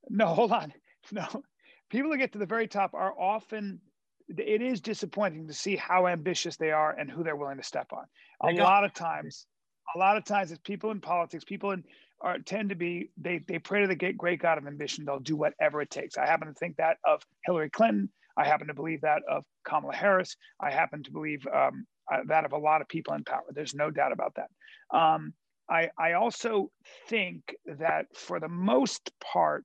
[0.09, 0.73] no, hold on.
[1.13, 1.45] No.
[1.89, 3.81] People who get to the very top are often
[4.29, 7.93] it is disappointing to see how ambitious they are and who they're willing to step
[7.93, 8.05] on.
[8.43, 9.47] A They lot of times,
[9.95, 11.85] a lot of times it's people in politics, people in
[12.21, 15.05] are tend to be they they pray to the great God of ambition.
[15.05, 16.17] They'll do whatever it takes.
[16.17, 18.11] I happen to think that of Hillary Clinton.
[18.37, 20.37] I happen to believe that of Kamala Harris.
[20.61, 23.45] I happen to believe um, uh, that of a lot of people in power.
[23.51, 24.97] There's no doubt about that.
[24.97, 25.33] Um,
[25.69, 26.71] I, I also
[27.09, 29.65] think that for the most part,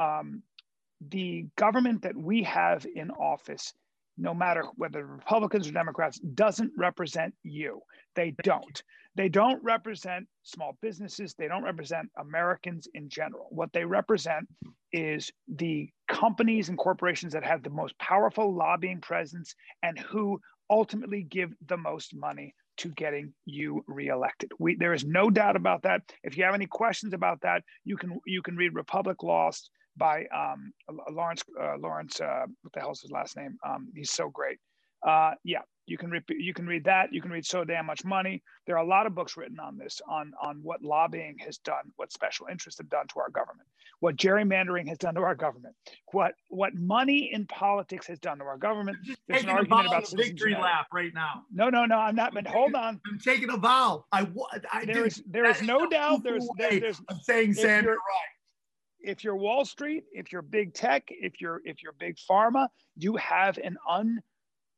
[0.00, 0.42] um,
[1.08, 3.72] the government that we have in office,
[4.16, 7.80] no matter whether Republicans or Democrats, doesn't represent you.
[8.14, 8.82] They don't.
[9.14, 11.34] They don't represent small businesses.
[11.34, 13.46] They don't represent Americans in general.
[13.50, 14.48] What they represent
[14.92, 21.22] is the companies and corporations that have the most powerful lobbying presence and who ultimately
[21.22, 24.50] give the most money to getting you reelected.
[24.58, 26.02] We, there is no doubt about that.
[26.24, 30.24] If you have any questions about that, you can you can read Republic Lost by
[30.34, 30.72] um,
[31.10, 32.18] Lawrence uh, Lawrence.
[32.20, 33.56] Uh, what the hell's his last name?
[33.66, 34.58] Um, he's so great.
[35.06, 37.12] Uh, yeah, you can read you can read that.
[37.12, 38.42] You can read So Damn Much Money.
[38.66, 41.92] There are a lot of books written on this, on on what lobbying has done,
[41.96, 43.68] what special interests have done to our government,
[44.00, 45.74] what gerrymandering has done to our government,
[46.12, 48.96] what what money in politics has done to our government.
[49.26, 51.42] There's an argument about victory lap right now.
[51.52, 51.96] No, no, no.
[51.96, 52.32] I'm not.
[52.32, 53.00] But hold on.
[53.10, 54.04] I'm taking a vow.
[54.12, 54.28] I,
[54.72, 56.22] I there is there is no doubt.
[56.22, 57.00] There's there, there's.
[57.08, 58.32] I'm saying, Sam, you're right
[59.04, 63.16] if you're Wall Street, if you're big tech, if you're if you're big pharma, you
[63.16, 64.22] have an un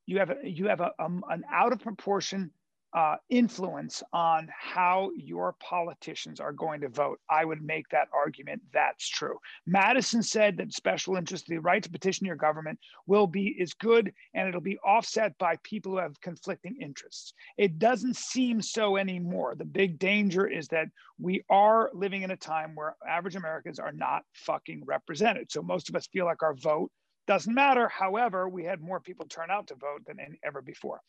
[0.07, 2.51] you have a, you have a, um, an out of proportion
[2.95, 7.19] uh, influence on how your politicians are going to vote.
[7.29, 8.63] I would make that argument.
[8.73, 9.39] That's true.
[9.67, 14.13] Madison said that special interest, the right to petition your government, will be is good,
[14.35, 17.35] and it'll be offset by people who have conflicting interests.
[17.59, 19.57] It doesn't seem so anymore.
[19.57, 20.87] The big danger is that
[21.19, 25.51] we are living in a time where average Americans are not fucking represented.
[25.51, 26.93] So most of us feel like our vote
[27.27, 27.89] doesn't matter.
[27.89, 31.01] However, we had more people turn out to vote than ever before.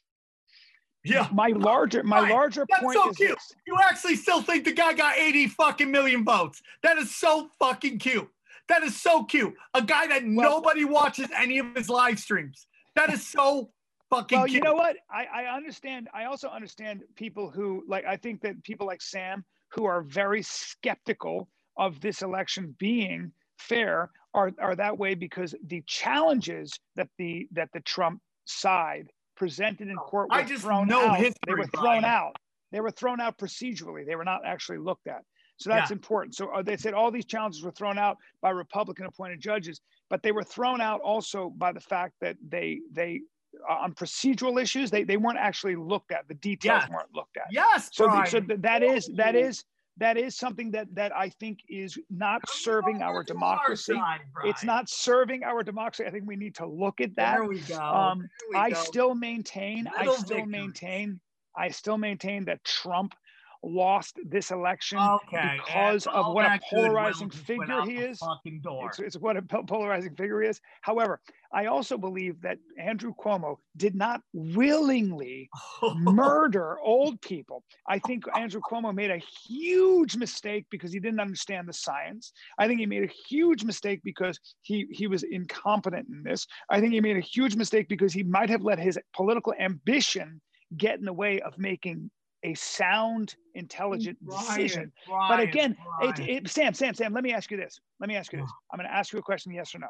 [1.03, 1.27] Yeah.
[1.31, 2.31] My larger my right.
[2.31, 3.29] larger That's point so is cute.
[3.29, 3.53] This.
[3.67, 6.61] You actually still think the guy got 80 fucking million votes.
[6.81, 8.27] That is so fucking cute.
[8.67, 9.53] That is so cute.
[9.75, 12.65] A guy that well, nobody watches any of his live streams.
[12.95, 13.69] That is so
[14.09, 14.55] fucking well, cute.
[14.55, 14.97] you know what?
[15.09, 16.09] I, I understand.
[16.13, 20.41] I also understand people who like I think that people like Sam who are very
[20.41, 27.47] skeptical of this election being fair are, are that way because the challenges that the
[27.53, 31.17] that the Trump side presented in court were I just thrown know out.
[31.17, 32.05] History, they were thrown Bryan.
[32.05, 32.35] out.
[32.71, 34.05] They were thrown out procedurally.
[34.05, 35.21] They were not actually looked at.
[35.57, 35.95] So that's Yeah.
[35.95, 36.35] important.
[36.35, 40.21] So uh, they said all these challenges were thrown out by Republican appointed judges, but
[40.21, 43.21] they were thrown out also by the fact that they they
[43.69, 46.27] uh, on procedural issues they, they weren't actually looked at.
[46.27, 46.89] The details Yes.
[46.91, 47.45] weren't looked at.
[47.51, 49.63] Yes, So, the, so th- that is that is
[49.97, 53.93] that is something that that I think is not serving our democracy.
[53.93, 56.05] side, It's not serving our democracy.
[56.05, 57.35] I think we need to look at that.
[57.39, 57.79] There we go.
[57.79, 58.75] Um, There we I go.
[58.75, 59.87] still maintain.
[59.87, 60.47] I still victories.
[60.47, 61.19] maintain.
[61.57, 63.15] I still maintain that Trump
[63.65, 65.57] lost this election okay.
[65.57, 68.19] because and of what a polarizing figure he is.
[68.45, 70.61] It's, it's what a polarizing figure he is.
[70.81, 71.19] However,
[71.51, 75.49] I also believe that Andrew Cuomo did not willingly
[75.95, 77.63] murder old people.
[77.87, 82.31] I think Andrew Cuomo made a huge mistake because he didn't understand the science.
[82.59, 86.45] I think he made a huge mistake because he he was incompetent in this.
[86.69, 90.41] I think he made a huge mistake because he might have let his political ambition
[90.77, 92.09] get in the way of making
[92.45, 94.91] a sound, intelligent decision.
[95.07, 97.79] Bryan, But again, it, it, Sam, Sam, Sam, let me ask you this.
[97.99, 98.51] Let me ask you this.
[98.71, 99.87] I'm going to ask you a question, yes or no.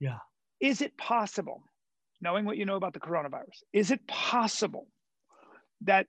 [0.00, 0.18] Yeah.
[0.60, 1.62] Is it possible,
[2.20, 4.86] knowing what you know about the coronavirus, is it possible
[5.80, 6.06] that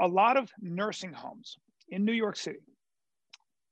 [0.00, 1.56] a lot of nursing homes
[1.90, 2.58] in New York City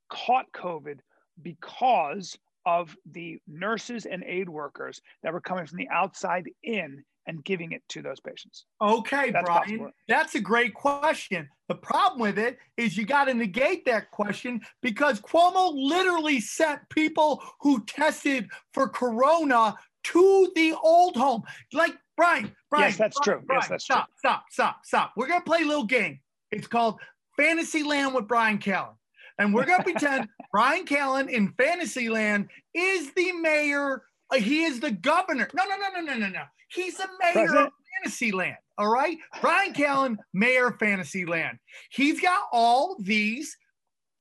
[0.09, 1.01] caught COVID
[1.43, 7.45] because of the nurses and aid workers that were coming from the outside in and
[7.45, 8.65] giving it to those patients?
[8.83, 9.91] Okay, That's Bryan, possible.
[10.09, 11.49] that's a great question.
[11.69, 16.81] The problem with it is you got to negate that question because Cuomo literally sent
[16.89, 21.43] people who tested for corona to the old home.
[21.73, 22.89] Like Bryan, Bryan.
[22.89, 23.47] Yes, that's Bryan, true.
[23.55, 25.13] Yes, Bryan, that's stop, Stop, stop, stop.
[25.17, 26.21] We're gonna play a little game.
[26.51, 26.99] It's called
[27.37, 28.95] Fantasyland with Bryan Callen.
[29.39, 34.03] And we're gonna pretend Bryan Callen in Fantasyland is the mayor.
[34.33, 35.49] uh, he is the governor.
[35.55, 36.43] No, no, no, no, no, no, no.
[36.69, 37.67] He's the mayor President?
[37.67, 38.57] of Fantasyland.
[38.77, 39.19] All right.
[39.41, 41.59] Bryan Callen, mayor of Fantasyland.
[41.91, 43.57] He's got all these,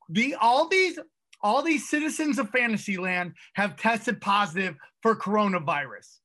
[0.09, 0.97] the all these,
[1.41, 6.17] all these citizens of Fantasyland have tested positive for coronavirus.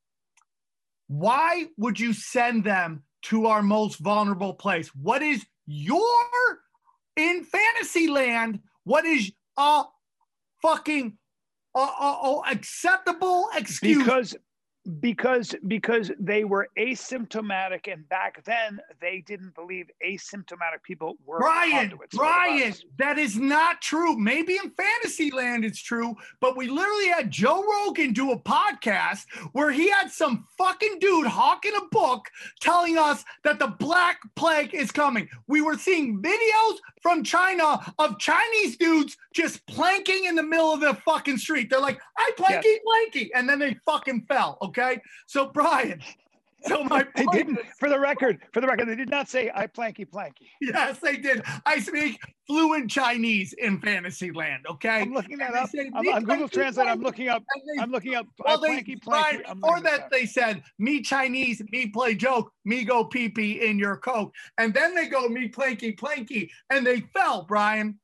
[1.08, 4.88] Why would you send them to our most vulnerable place?
[4.94, 6.00] What is your
[7.16, 8.60] in Fantasyland?
[8.85, 9.85] What is a
[10.62, 11.18] fucking
[11.75, 13.98] uh, uh, uh, acceptable excuse?
[13.98, 14.37] Because
[15.00, 21.96] because because they were asymptomatic and back then they didn't believe asymptomatic people were Bryan
[22.12, 24.16] Bryan that is not true.
[24.18, 29.26] Maybe in fantasy land it's true but we literally had Joe Rogan do a podcast
[29.52, 32.26] where he had some fucking dude hawking a book
[32.60, 35.28] telling us that the black plague is coming.
[35.46, 40.80] We were seeing videos from China of Chinese dudes just planking in the middle of
[40.80, 41.70] the fucking street.
[41.70, 42.80] They're like I planky yes.
[42.87, 44.58] planky and then they fucking fell.
[44.60, 45.00] okay Okay.
[45.27, 46.00] So Bryan,
[46.66, 49.50] so my they didn't is, for the record, for the record, they did not say
[49.54, 50.48] I planky planky.
[50.60, 51.42] Yes, they did.
[51.66, 54.66] I speak fluent Chinese in Fantasyland.
[54.68, 55.02] Okay.
[55.02, 55.68] I'm looking that up.
[55.94, 56.88] I'm, on Google Translate.
[56.88, 57.42] I'm looking up.
[57.54, 59.60] They, I'm looking up uh, well, I planky planky.
[59.60, 63.96] Before that, they said me Chinese, me play joke, me go pee pee in your
[63.96, 67.98] coke, and then they go me planky planky, and they fell, Bryan.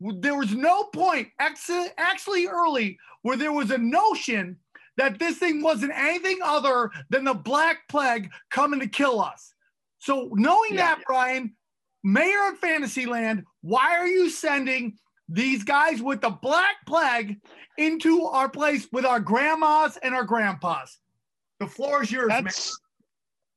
[0.00, 4.58] There was no point, actually early, where there was a notion
[4.96, 9.52] that this thing wasn't anything other than the Black Plague coming to kill us.
[9.98, 10.94] So, knowing yeah.
[10.96, 11.54] that, Bryan,
[12.02, 14.96] Mayor of Fantasyland, why are you sending
[15.28, 17.40] these guys with the Black Plague
[17.78, 20.98] into our place with our grandmas and our grandpas?
[21.60, 22.78] The floor is yours, That's,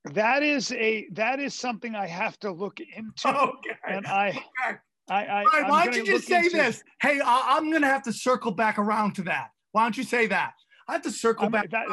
[0.06, 0.14] man.
[0.16, 3.76] That is a that is something I have to look into, okay.
[3.88, 4.30] and I.
[4.30, 4.78] Okay.
[5.10, 6.58] I, I, right, why don't you just say into...
[6.58, 6.84] this?
[7.02, 9.52] Hey, I, I'm going to have to circle back around to that.
[9.72, 10.52] Why don't you say that?
[10.88, 11.88] I have to circle I'm, back that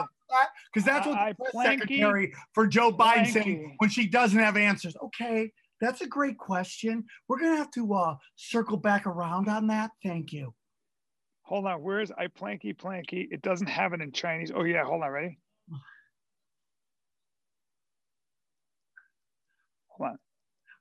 [0.72, 4.57] because that, that's what the press secretary for Joe Biden saying when she doesn't have
[4.57, 4.97] answers.
[5.03, 7.05] Okay, that's a great question.
[7.28, 9.90] We're gonna have to uh, circle back around on that.
[10.03, 10.55] Thank you.
[11.42, 11.82] Hold on.
[11.82, 13.28] Where's I planky planky?
[13.30, 14.51] It doesn't have it in Chinese.
[14.55, 14.84] Oh yeah.
[14.84, 15.11] Hold on.
[15.11, 15.38] Ready?
[19.88, 20.18] Hold on.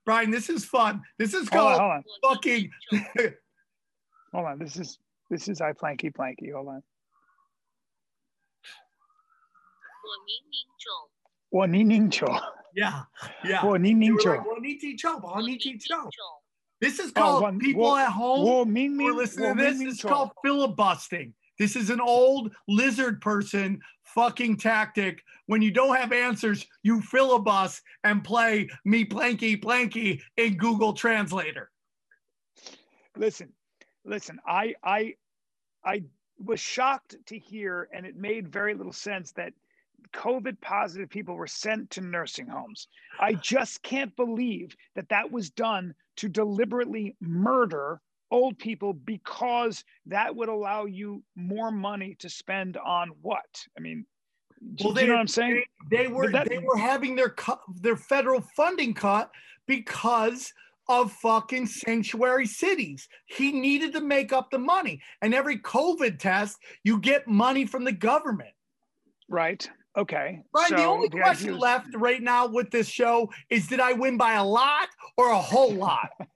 [0.04, 1.02] Bryan, this is fun.
[1.18, 2.34] This is called hold on, hold on.
[2.34, 2.70] fucking.
[4.32, 4.58] hold on.
[4.58, 4.98] This is
[5.30, 6.52] this is I planky planky.
[6.52, 6.82] Hold on.
[11.49, 12.25] 我宁宁球.
[12.73, 13.05] Yeah,
[13.43, 13.65] yeah.
[13.65, 14.31] 我宁宁球.
[16.79, 18.73] This is called oh, people at home.
[18.73, 19.81] We're listening to this.
[19.81, 21.33] It's called filibustering.
[21.57, 25.21] This is an old lizard person fucking tactic.
[25.47, 31.69] When you don't have answers, you filibust and play me planky planky in Google Translator.
[33.17, 33.49] Listen,
[34.05, 34.39] listen.
[34.47, 35.15] I I
[35.83, 36.03] I
[36.41, 39.51] was shocked to hear, and it made very little sense that
[40.14, 42.88] COVID positive people were sent to nursing homes.
[43.20, 48.00] I just can't believe that that was done to deliberately murder
[48.30, 53.44] old people because that would allow you more money to spend on what?
[53.76, 54.06] I mean,
[54.80, 55.62] well, do you know what I'm saying?
[55.90, 59.30] They, they were that, they were having their cut their federal funding cut
[59.66, 60.52] because
[60.88, 63.08] of fucking sanctuary cities.
[63.26, 65.00] He needed to make up the money.
[65.22, 68.50] And every COVID test, you get money from the government.
[69.28, 69.68] Right.
[69.96, 70.42] Okay.
[70.52, 73.92] Bryan, so the only the question left right now with this show is did I
[73.92, 76.10] win by a lot or a whole lot?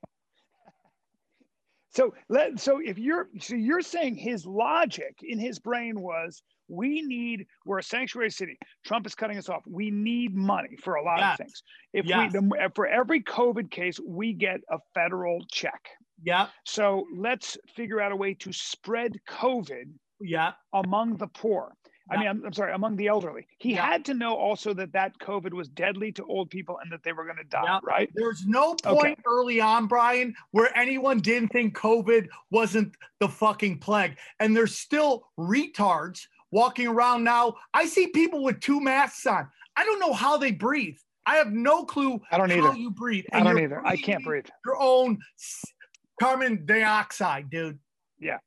[1.91, 7.03] so let so if you're so you're saying his logic in his brain was we
[7.03, 8.59] need we're a sanctuary city.
[8.85, 9.63] Trump is cutting us off.
[9.67, 11.33] We need money for a lot yes.
[11.33, 11.63] of things.
[11.93, 12.33] If yes.
[12.33, 15.81] we the, for every COVID case, we get a federal check.
[16.23, 16.49] Yeah.
[16.65, 19.91] So let's figure out a way to spread COVID
[20.21, 20.53] yeah.
[20.73, 21.73] among the poor.
[22.11, 23.47] I mean, I'm, I'm, sorry, among the elderly.
[23.59, 23.87] He yeah.
[23.87, 27.13] had to know also that that COVID was deadly to old people and that they
[27.13, 27.81] were going to die, yeah.
[27.83, 28.11] right?
[28.15, 29.17] There's no point okay.
[29.27, 34.17] early on, Bryan, where anyone didn't think COVID wasn't the fucking plague.
[34.41, 37.57] And there's still retards walking around now.
[37.75, 39.49] I see people with two masks on.
[39.77, 40.97] I don't know how they breathe.
[41.27, 42.77] I have no clue I don't how either.
[42.77, 43.27] you breathe.
[43.33, 43.87] And I don't either.
[43.87, 44.47] I can't breathe.
[44.65, 45.19] Your own
[46.21, 47.79] carbon dioxide, dude.
[48.19, 48.39] Yeah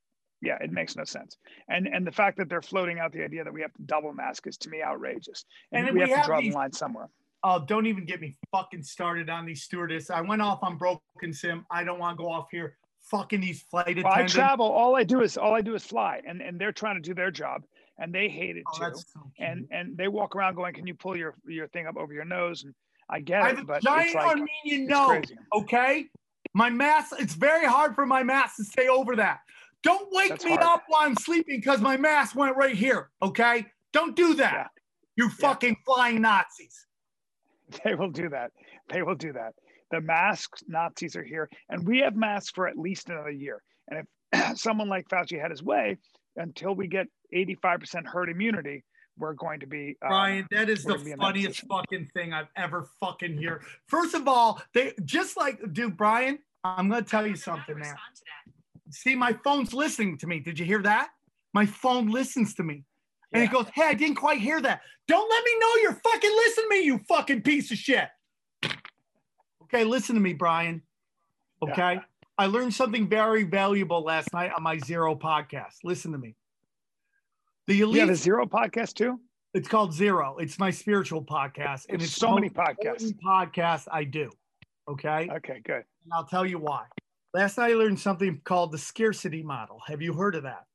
[0.41, 1.37] yeah, it makes no sense.
[1.69, 4.13] And and the fact that they're floating out the idea that we have to double
[4.13, 5.45] mask is to me outrageous.
[5.71, 7.09] And, and we, we, have, have to draw these, the line somewhere.
[7.43, 10.09] Oh, don't even get me fucking started on these stewardess.
[10.09, 11.65] I went off on broken sim.
[11.71, 12.77] I don't want to go off here.
[13.09, 14.15] Fucking these flight attendants.
[14.15, 14.65] Well, I travel.
[14.67, 17.15] All I do is all I do is fly, and and they're trying to do
[17.15, 17.63] their job,
[17.97, 18.95] and they hate it oh, too.
[18.95, 22.13] So and and they walk around going, "Can you pull your your thing up over
[22.13, 22.75] your nose?" And
[23.09, 25.31] I get I it, but giant it's like, Armenian nose.
[25.53, 26.09] Okay,
[26.53, 27.13] my mask.
[27.17, 29.39] It's very hard for my mask to stay over that.
[29.83, 30.63] Don't wake That's me hard.
[30.63, 33.09] up while I'm sleeping because my mask went right here.
[33.21, 33.65] Okay?
[33.93, 34.53] Don't do that.
[35.17, 35.23] Yeah.
[35.23, 35.93] You fucking yeah.
[35.93, 36.87] flying Nazis.
[37.85, 38.51] They will do that.
[38.89, 39.53] They will do that.
[39.91, 43.61] The masks Nazis are here, and we have masks for at least another year.
[43.87, 45.97] And if someone like Fauci had his way,
[46.35, 48.83] until we get 85% herd immunity,
[49.17, 49.97] we're going to be.
[50.01, 53.61] Uh, Bryan, that is the funniest fucking thing I've ever fucking heard.
[53.87, 57.95] First of all, they just like, dude, Bryan, I'm going to tell you something, man.
[58.91, 60.39] See, my phone's listening to me.
[60.39, 61.09] Did you hear that?
[61.53, 62.83] My phone listens to me.
[63.33, 64.81] And he goes, Hey, I didn't quite hear that.
[65.07, 68.07] Don't let me know you're fucking listening to me, you fucking piece of shit.
[69.63, 70.81] Okay, listen to me, Bryan.
[71.63, 71.93] Okay.
[71.93, 72.01] Yeah.
[72.37, 75.83] I learned something very valuable last night on my Zero podcast.
[75.83, 76.35] Listen to me.
[77.67, 77.95] The elite.
[77.95, 79.19] You have a Zero podcast too?
[79.53, 80.37] It's called Zero.
[80.39, 81.85] It's my spiritual podcast.
[81.89, 83.13] And it's so many podcasts.
[83.23, 84.29] Podcasts I do.
[84.89, 85.29] Okay.
[85.31, 85.83] Okay, good.
[86.03, 86.85] And I'll tell you why.
[87.33, 89.79] Last night I learned something called the scarcity model.
[89.87, 90.65] Have you heard of that?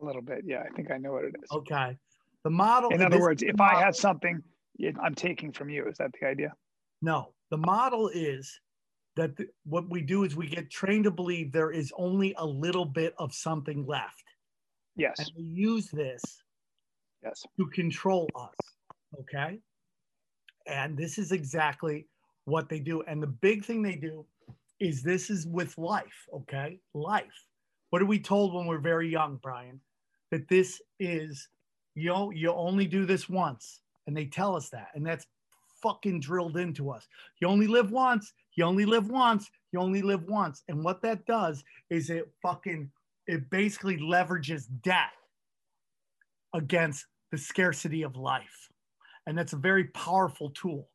[0.00, 0.42] A little bit.
[0.44, 1.50] Yeah, I think I know what it is.
[1.50, 1.96] Okay.
[2.44, 2.90] The model.
[2.90, 4.40] In other words, if model, I had something,
[5.02, 5.88] I'm taking from you.
[5.88, 6.52] Is that the idea?
[7.02, 7.32] No.
[7.50, 8.60] The model is
[9.16, 12.46] that the, what we do is we get trained to believe there is only a
[12.46, 14.22] little bit of something left.
[14.94, 15.18] Yes.
[15.18, 16.22] And we use this
[17.24, 17.42] yes.
[17.58, 18.54] to control us.
[19.18, 19.58] Okay.
[20.68, 22.06] And this is exactly
[22.44, 23.02] what they do.
[23.02, 24.24] And the big thing they do
[24.80, 26.26] is this is with life.
[26.32, 26.78] Okay.
[26.94, 27.44] Life.
[27.90, 29.80] What are we told when we're very young, Bryan?
[30.30, 31.48] That this is,
[31.94, 33.80] you know, you only do this once.
[34.06, 34.88] And they tell us that.
[34.94, 35.26] And that's
[35.82, 37.06] fucking drilled into us.
[37.40, 38.32] You only live once.
[38.56, 39.50] You only live once.
[39.72, 40.62] You only live once.
[40.68, 42.90] And what that does is it fucking,
[43.26, 45.12] it basically leverages death
[46.54, 48.68] against the scarcity of life.
[49.26, 50.88] And that's a very powerful tool.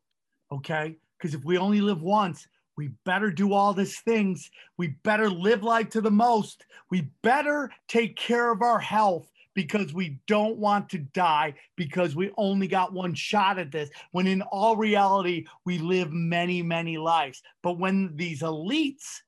[0.52, 0.96] Okay.
[1.18, 2.46] Because if we only live once,
[2.76, 4.50] we better do all these things.
[4.76, 6.64] We better live life to the most.
[6.90, 12.32] We better take care of our health because we don't want to die because we
[12.36, 13.88] only got one shot at this.
[14.10, 17.42] When in all reality, we live many, many lives.
[17.62, 19.20] But when these elites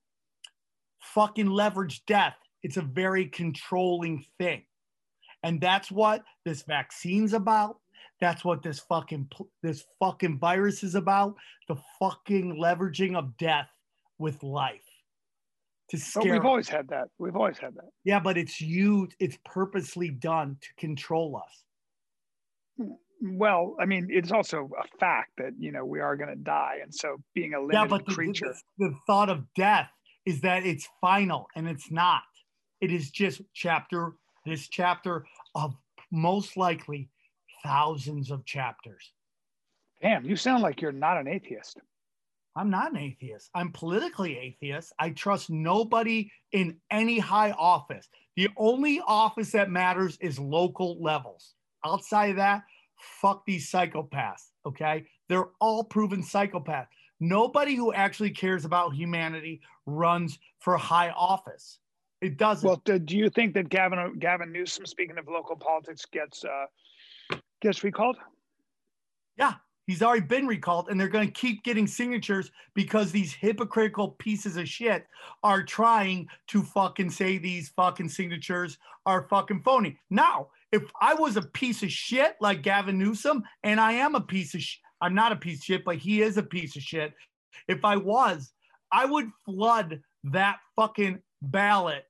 [1.00, 4.64] fucking leverage death, it's a very controlling thing.
[5.44, 7.78] And that's what this vaccine's about.
[8.20, 9.28] That's what this fucking
[9.62, 11.34] this fucking virus is about.
[11.68, 13.68] The fucking leveraging of death
[14.18, 14.80] with life
[15.90, 16.22] to oh, scare.
[16.22, 17.08] But we've always had that.
[17.18, 17.90] We've always had that.
[18.04, 19.08] Yeah, but it's you.
[19.18, 22.88] It's purposely done to control us.
[23.22, 26.78] Well, I mean, it's also a fact that you know we are going to die,
[26.82, 29.90] and so being a limited yeah, but the, creature, the, the thought of death
[30.26, 32.22] is that it's final, and it's not.
[32.80, 34.12] It is just chapter.
[34.44, 35.74] This chapter of
[36.12, 37.08] most likely
[37.66, 39.12] thousands of chapters.
[40.00, 41.80] Damn, you sound like you're not an atheist.
[42.54, 43.50] I'm not an atheist.
[43.54, 44.92] I'm politically atheist.
[44.98, 48.08] I trust nobody in any high office.
[48.36, 51.54] The only office that matters is local levels.
[51.84, 52.62] Outside of that,
[53.20, 54.50] fuck these psychopaths.
[54.64, 55.06] Okay.
[55.28, 56.86] They're all proven psychopaths.
[57.18, 61.78] Nobody who actually cares about humanity runs for high office.
[62.20, 62.66] It doesn't.
[62.66, 66.66] Well, do you think that Gavin Gavin Newsom, speaking of local politics, gets uh,
[67.66, 68.16] gets recalled?
[69.36, 69.54] Yeah,
[69.86, 74.56] He's already been recalled, and they're going to keep getting signatures because these hypocritical pieces
[74.56, 75.06] of shit
[75.44, 79.96] are trying to fucking say these fucking signatures are fucking phony.
[80.10, 84.20] Now, if I was a piece of shit like Gavin Newsom, and I am a
[84.20, 86.82] piece of shit, I'm not a piece of shit, but he is a piece of
[86.82, 87.12] shit.
[87.68, 88.52] If I was,
[88.90, 92.06] I would flood that fucking ballot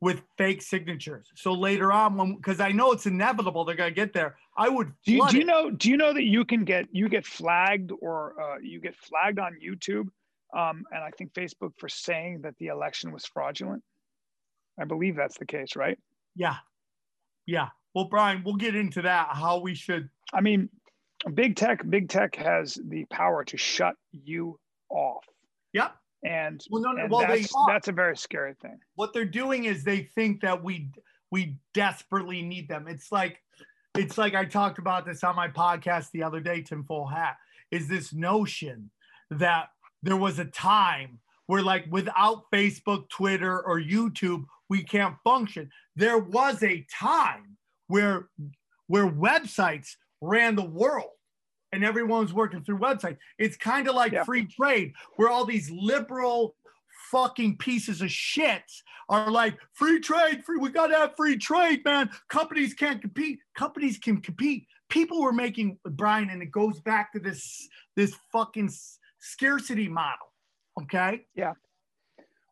[0.00, 1.30] with fake signatures.
[1.36, 4.36] So later on, when because I know it's inevitable, they're gonna get there.
[4.56, 4.92] I would.
[5.04, 5.70] Do you, do you know?
[5.70, 9.38] Do you know that you can get you get flagged or uh, you get flagged
[9.38, 10.08] on YouTube,
[10.56, 13.82] um, and I think Facebook for saying that the election was fraudulent.
[14.78, 15.98] I believe that's the case, right?
[16.34, 16.56] Yeah,
[17.46, 17.68] yeah.
[17.94, 19.28] Well, Bryan, we'll get into that.
[19.32, 20.08] How we should.
[20.32, 20.70] I mean,
[21.34, 21.88] big tech.
[21.88, 25.24] Big tech has the power to shut you off.
[25.74, 25.94] Yep.
[26.22, 28.78] And, well, no, no, and well, that's, that's a very scary thing.
[28.94, 30.90] What they're doing is they think that we
[31.30, 32.86] we desperately need them.
[32.88, 33.40] It's like
[33.96, 37.36] it's like I talked about this on my podcast the other day, Tin Foil Hat,
[37.70, 38.90] is this notion
[39.30, 39.68] that
[40.02, 45.70] there was a time where like without Facebook, Twitter, or YouTube, we can't function.
[45.96, 47.56] There was a time
[47.88, 48.28] where
[48.86, 51.10] where websites ran the world
[51.72, 53.18] and everyone's working through websites.
[53.38, 54.24] It's kind of like yeah.
[54.24, 56.54] free trade, where all these liberal
[57.10, 58.62] fucking pieces of shit
[59.08, 60.58] are like free trade, free.
[60.58, 62.10] We gotta have free trade, man.
[62.28, 63.38] Companies can't compete.
[63.56, 64.66] Companies can compete.
[64.88, 68.70] People were making Bryan, and it goes back to this this fucking
[69.18, 70.32] scarcity model.
[70.82, 71.26] Okay.
[71.34, 71.54] Yeah.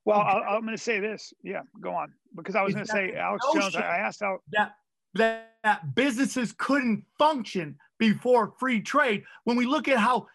[0.04, 1.34] Well, I, am going to say this.
[1.42, 2.14] Yeah, go on.
[2.34, 3.76] Because I was going to say, Alex Jones.
[3.76, 4.72] I asked out that
[5.14, 10.26] that, that businesses couldn't function before free trade when we look at how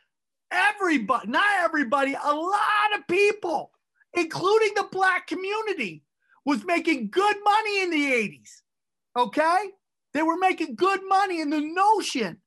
[0.51, 3.71] everybody, not everybody, a lot of people,
[4.13, 6.03] including the black community,
[6.45, 8.61] was making good money in the 80s.
[9.17, 9.69] Okay?
[10.13, 12.37] They were making good money in the notion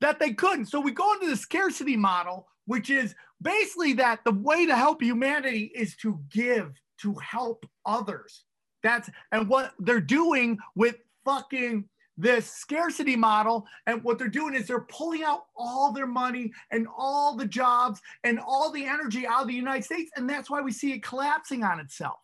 [0.00, 0.66] that they couldn't.
[0.66, 5.02] So we go into the scarcity model, which is basically that the way to help
[5.02, 8.44] humanity is to give, to help others.
[8.82, 11.84] That's and what they're doing with fucking
[12.16, 13.66] this scarcity model.
[13.86, 18.00] And what they're doing is they're pulling out all their money and all the jobs
[18.24, 20.10] and all the energy out of the United States.
[20.16, 22.18] And that's why we see it collapsing on itself.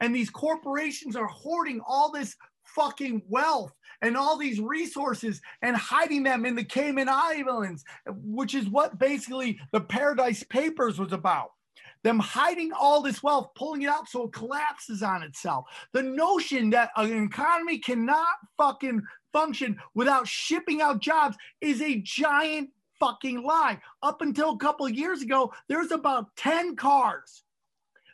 [0.00, 3.72] And these corporations are hoarding all this fucking wealth
[4.02, 9.58] and all these resources and hiding them in the Cayman Islands, which is what basically
[9.72, 11.50] the Paradise Papers was about
[12.02, 15.66] them hiding all this wealth, pulling it out so it collapses on itself.
[15.92, 22.70] The notion that an economy cannot fucking function without shipping out jobs is a giant
[22.98, 23.80] fucking lie.
[24.02, 27.42] Up until a couple years ago, there's about 10 cars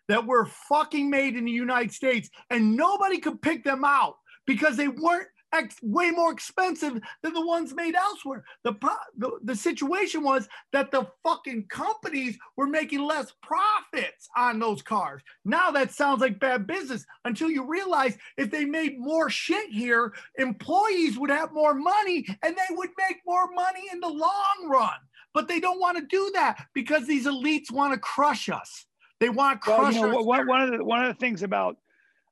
[0.08, 4.16] that were fucking made in the United States and nobody could pick them out
[4.46, 8.44] because they weren't ex- way more expensive than the ones made elsewhere.
[8.64, 8.74] The,
[9.16, 15.22] the, the situation was that the fucking companies were making less profits on those cars.
[15.44, 20.12] Now that sounds like bad business until you realize if they made more shit here,
[20.38, 24.98] employees would have more money and they would make more money in the long run.
[25.34, 28.86] But they don't want to do that because these elites want to crush us.
[29.20, 30.26] They want to crush well, you know, us.
[30.26, 31.76] One, one of the one of the things about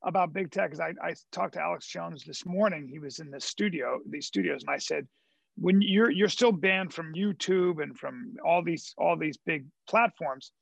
[0.05, 2.89] about big tech is I, I talked to Alex Jones this morning.
[2.89, 5.07] He was in the studio, these studios, and I said,
[5.57, 10.53] when you're you're still banned from YouTube and from all these all these big platforms,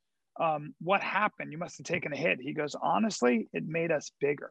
[0.41, 1.53] um, what happened?
[1.53, 2.41] You must have taken a hit.
[2.41, 4.51] He goes, honestly, it made us bigger.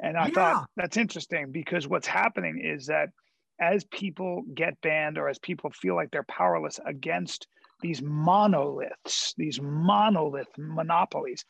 [0.00, 0.32] And I yeah.
[0.32, 3.08] thought that's interesting because what's happening is that
[3.60, 7.46] as people get banned or as people feel like they're powerless against
[7.80, 11.44] these monoliths, these monolith monopolies,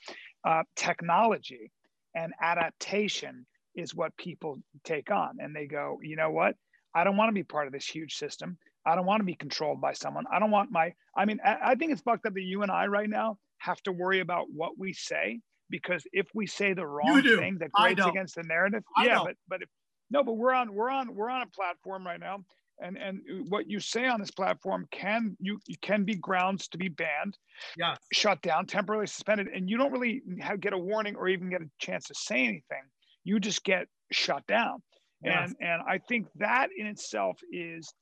[0.47, 1.73] uh, technology
[2.17, 3.47] and adaptation
[3.77, 5.37] is what people take on.
[5.39, 6.57] And they go you know what?
[6.95, 8.59] I don't want to be part of this huge system.
[8.87, 10.25] I don't want to be controlled by someone.
[10.33, 12.87] I don't want my i mean i think it's fucked up that you and i
[12.87, 15.41] right now have to worry about what we say
[15.71, 19.25] because if we say the wrong thing that grates against the narrative I yeah don't.
[19.27, 19.69] but but if,
[20.11, 22.45] no but we're on we're on we're on a platform right now
[22.81, 26.79] and and what you say on this platform can you, you can be grounds to
[26.79, 27.37] be banned
[27.77, 31.49] yeah shut down temporarily suspended and you don't really have, get a warning or even
[31.51, 32.83] get a chance to say anything.
[33.25, 34.83] You just get shut down.
[35.25, 35.49] Yes.
[35.49, 37.93] and and i think that in itself is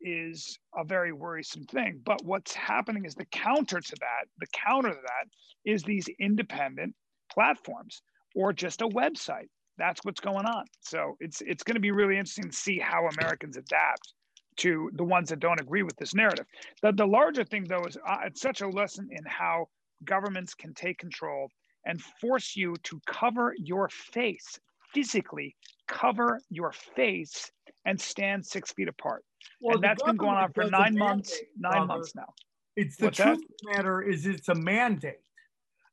[0.00, 2.00] is a very worrisome thing.
[2.04, 5.28] But what's happening is the counter to that the counter to that
[5.64, 6.94] is these independent
[7.32, 8.02] platforms
[8.34, 9.48] or just a website.
[9.78, 10.64] That's what's going on.
[10.80, 14.12] So it's it's going to be really interesting to see how americans adapt
[14.56, 16.46] to the ones that don't agree with this narrative.
[16.82, 19.68] The, the larger thing, though, is uh, it's such a lesson in how
[20.04, 21.50] governments can take control
[21.86, 24.58] and force you to cover your face,
[24.92, 25.54] physically
[25.88, 27.50] cover your face
[27.84, 29.24] and stand six feet apart.
[29.60, 31.86] Well, and that's been going on for nine months, nine brother.
[31.86, 32.32] months now.
[32.76, 33.44] It's the What's truth that?
[33.44, 35.20] of the matter is it's a mandate.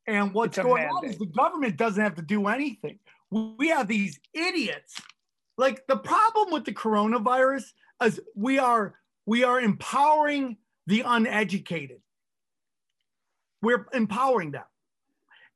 [0.07, 0.91] And what's going mandate.
[0.95, 2.99] on is the government doesn't have to do anything.
[3.30, 4.99] We have these idiots.
[5.57, 7.66] Like the problem with the coronavirus
[8.02, 8.95] as we are
[9.26, 12.02] we are empowering the uneducated.
[13.62, 14.64] We're empowering them.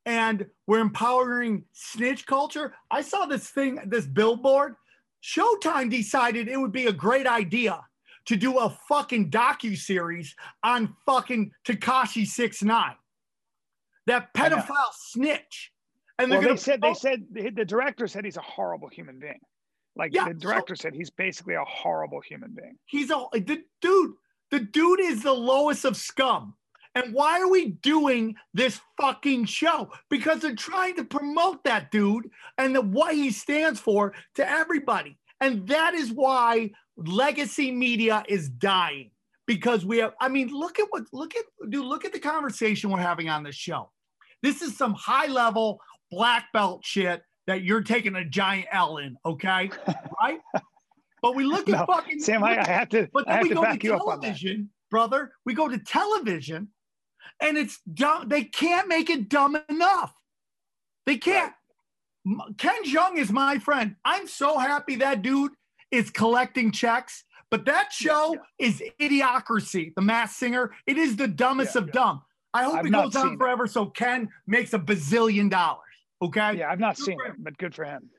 [0.05, 2.75] And we're empowering snitch culture.
[2.91, 4.75] I saw this thing, this billboard.
[5.23, 7.81] Showtime decided it would be a great idea
[8.25, 12.95] to do a fucking docu series on fucking Tekashi Six Nine,
[14.05, 15.71] that pedophile snitch.
[16.19, 19.39] And well, they said they said the director said he's a horrible human being.
[19.95, 22.77] Like yeah, the director so, said, he's basically a horrible human being.
[22.85, 24.13] He's a the dude.
[24.51, 26.55] The dude is the lowest of scum.
[26.93, 29.91] And why are we doing this fucking show?
[30.09, 35.17] Because they're trying to promote that dude and the, what he stands for to everybody.
[35.41, 39.11] And that is why legacy media is dying.
[39.45, 42.89] Because we have, I mean, look at what, look at, dude, look at the conversation
[42.89, 43.91] we're having on this show.
[44.41, 49.17] This is some high level black belt shit that you're taking a giant L in,
[49.25, 49.69] okay?
[50.21, 50.39] right?
[51.21, 52.43] But we look at no, fucking Sam.
[52.43, 53.07] I, I have to.
[53.11, 55.31] But then we go to television, brother.
[55.45, 56.69] We go to television,
[57.41, 58.29] and it's dumb.
[58.29, 60.13] They can't make it dumb enough.
[61.05, 61.53] They can't.
[62.57, 63.95] Ken Jeong is my friend.
[64.03, 65.51] I'm so happy that dude
[65.91, 67.23] is collecting checks.
[67.51, 68.67] But that show yeah, yeah.
[68.67, 70.71] is Idiocracy, the Masked Singer.
[70.87, 72.21] It is the dumbest yeah, of dumb.
[72.53, 73.71] I hope I've it goes on forever it.
[73.71, 75.81] so Ken makes a bazillion dollars.
[76.21, 76.57] Okay.
[76.57, 78.09] Yeah, I've not good seen it, but good for him.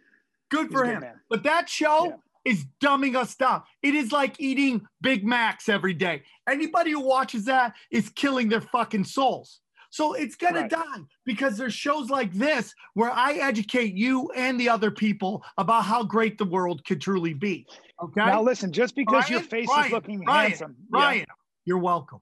[0.51, 1.05] Good for him.
[1.29, 2.07] But that show
[2.45, 2.53] yeah.
[2.53, 3.63] is dumbing us down.
[3.83, 6.23] It is like eating Big Macs every day.
[6.49, 9.61] Anybody who watches that is killing their fucking souls.
[9.91, 10.71] So it's gonna right.
[10.71, 15.85] die because there's shows like this where I educate you and the other people about
[15.85, 17.67] how great the world could truly be.
[18.03, 18.27] Okay.
[18.27, 21.25] Now listen, just because Ryan, your face Ryan, is looking Ryan, handsome, Ryan, yeah.
[21.65, 22.21] you're welcome.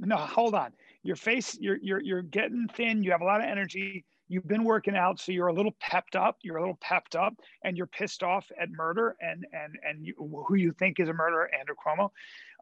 [0.00, 0.72] No, hold on
[1.02, 3.02] your face, you're you're you're getting thin.
[3.02, 4.04] You have a lot of energy.
[4.28, 6.36] You've been working out, so you're a little pepped up.
[6.42, 10.14] You're a little pepped up, and you're pissed off at murder and and and you,
[10.46, 12.10] who you think is a murderer, Andrew Cuomo.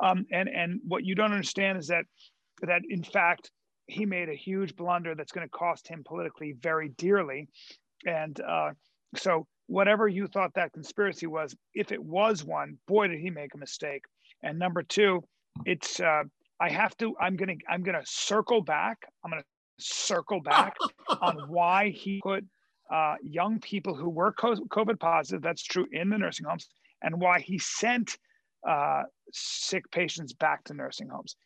[0.02, 2.04] Um, and and what you don't understand is that
[2.62, 3.50] that in fact
[3.86, 7.48] he made a huge blunder that's going to cost him politically very dearly.
[8.04, 8.70] And uh,
[9.16, 13.54] so whatever you thought that conspiracy was, if it was one, boy did he make
[13.54, 14.02] a mistake.
[14.42, 15.22] And number two,
[15.64, 16.24] it's uh,
[16.60, 17.14] I have to.
[17.20, 17.54] I'm gonna.
[17.68, 18.98] I'm gonna circle back.
[19.24, 19.44] I'm gonna
[19.78, 20.76] circle back
[21.20, 22.44] on why he put
[22.92, 25.42] uh, young people who were COVID positive.
[25.42, 26.68] That's true in the nursing homes,
[27.02, 28.18] and why he sent
[28.68, 29.02] uh,
[29.32, 31.36] sick patients back to nursing homes.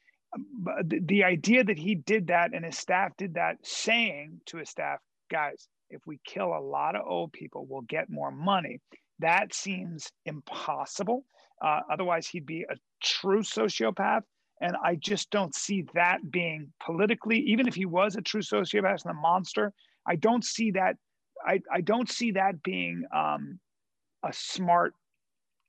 [0.53, 4.59] But the, the idea that he did that and his staff did that, saying to
[4.59, 5.01] his staff,
[5.31, 8.81] guys, if we kill a lot of old people, we'll get more money.
[9.19, 11.25] That seems impossible.
[11.63, 14.23] Uh, otherwise, he'd be a true sociopath.
[14.61, 19.05] And I just don't see that being politically, even if he was a true sociopath
[19.05, 19.73] and a monster,
[20.07, 20.97] I don't see that.
[21.47, 23.59] I, I don't see that being um,
[24.23, 24.93] a smart.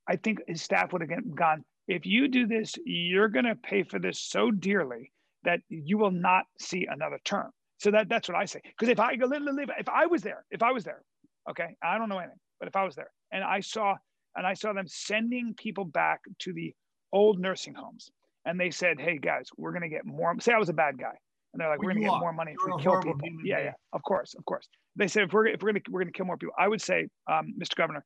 [0.10, 3.84] I think his staff would have gone, if you do this, you're going to pay
[3.84, 5.12] for this so dearly
[5.44, 7.52] that you will not see another term.
[7.78, 8.62] So that, that's what I say.
[8.64, 11.02] Because if I go, if I was there, if I was there,
[11.50, 13.96] okay, I don't know anything, but if I was there and I saw,
[14.36, 16.74] and I saw them sending people back to the
[17.14, 18.12] old nursing homes
[18.46, 21.14] and they said, "Hey guys, we're gonna get more." Say I was a bad guy,
[21.54, 22.20] and they're like, well, "We're gonna get are.
[22.20, 24.68] more money You're if we kill people." Yeah, yeah, of course, of course.
[24.96, 27.08] They said if we're if we're gonna we're gonna kill more people, I would say,
[27.28, 27.76] um, Mr.
[27.76, 28.06] Governor,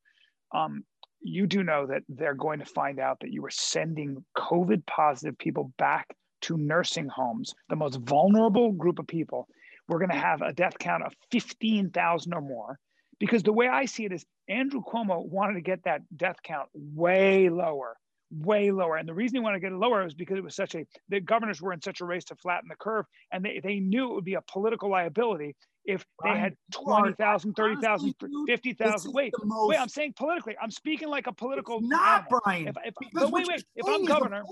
[0.54, 0.84] um,
[1.22, 5.38] you do know that they're going to find out that you were sending COVID positive
[5.38, 9.48] people back to nursing homes, the most vulnerable group of people.
[9.88, 12.80] We're going to have a death count of 15,000 or more.
[13.20, 16.68] Because the way I see it is Andrew Cuomo wanted to get that death count
[16.74, 17.96] way lower
[18.40, 18.98] way lower.
[18.98, 20.86] And the reason he wanted to get it lower is because it was such a,
[21.10, 23.06] the governors were in such a race to flatten the curve.
[23.32, 25.56] And they, they knew it would be a political liability
[25.86, 28.16] if they had 20,000, 30,000,
[28.48, 29.14] 50,000.
[29.14, 30.56] Wait, most, wait, I'm saying politically.
[30.62, 31.80] I'm speaking like a political.
[31.82, 32.42] not, animal.
[32.44, 32.68] Bryan.
[32.70, 33.64] If, if, but wait, wait.
[33.76, 34.44] If I'm governor.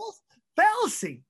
[0.55, 1.23] Fallacy.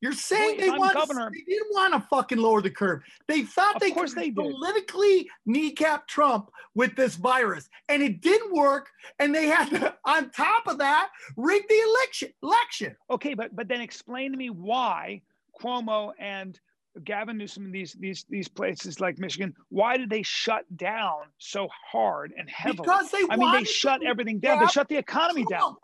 [0.00, 3.02] You're saying they want governor, they didn't want to fucking lower the curve.
[3.26, 8.88] They thought they could they politically kneecap Trump with this virus, and it didn't work.
[9.18, 12.32] And they had to, on top of that, rig the election.
[12.42, 12.96] Election.
[13.10, 15.20] Okay, but but then explain to me why
[15.60, 16.58] Cuomo and
[17.04, 22.32] Gavin Newsom these these these places like Michigan, why did they shut down so hard
[22.36, 22.84] and heavily?
[22.84, 24.60] Because they I mean, they shut everything down.
[24.60, 25.60] They shut the economy Trump.
[25.60, 25.76] down.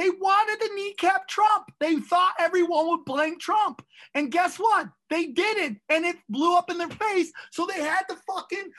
[0.00, 1.70] They wanted to kneecap Trump.
[1.78, 3.84] They thought everyone would blame Trump.
[4.14, 4.86] And guess what?
[5.10, 7.30] They did it and it blew up in their face.
[7.52, 8.70] So they had to fucking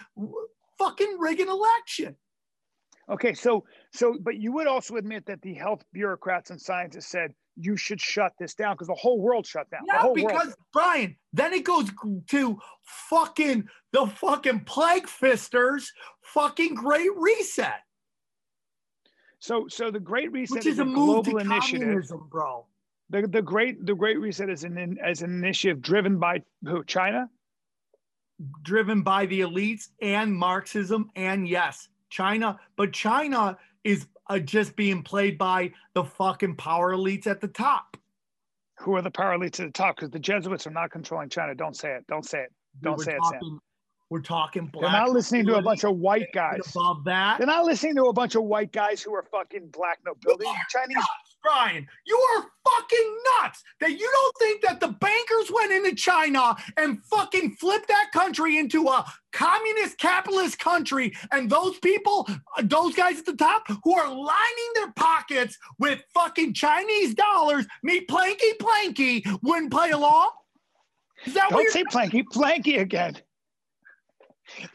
[0.80, 2.16] fucking rig an election.
[3.08, 7.36] Okay, so so but you would also admit that the health bureaucrats and scientists said
[7.56, 9.82] you should shut this down because the whole world shut down.
[9.86, 10.56] Yeah, because world.
[10.74, 11.92] Bryan, then it goes
[12.30, 12.58] to
[13.12, 15.92] fucking the fucking plague fisters,
[16.24, 17.82] fucking great reset.
[19.42, 22.68] So, so the Great Reset Which is, is a, a global initiative, bro.
[23.10, 26.84] The, the great the Great Reset is an as an initiative driven by who?
[26.84, 27.28] China.
[28.62, 32.60] Driven by the elites and Marxism, and yes, China.
[32.78, 37.98] But China is uh, just being played by the fucking power elites at the top.
[38.80, 39.96] Who are the power elites at the top?
[39.96, 41.56] Because the Jesuits are not controlling China.
[41.56, 42.06] Don't say it.
[42.08, 42.54] Don't say it.
[42.82, 43.60] Don't say talking, it, Sam.
[44.12, 44.91] We're talking black.
[44.91, 46.59] They're not listening to a bunch of white guys.
[46.76, 49.99] Above that, they're not listening to a bunch of white guys who are fucking black
[50.05, 50.51] nobility.
[50.70, 50.97] Chinese.
[50.97, 55.95] Nuts, Bryan, you are fucking nuts that you don't think that the bankers went into
[55.95, 62.28] China and fucking flipped that country into a communist capitalist country, and those people,
[62.64, 68.05] those guys at the top who are lining their pockets with fucking Chinese dollars, me
[68.07, 70.32] planky planky, wouldn't play along.
[71.26, 73.16] Is that don't say planky planky again.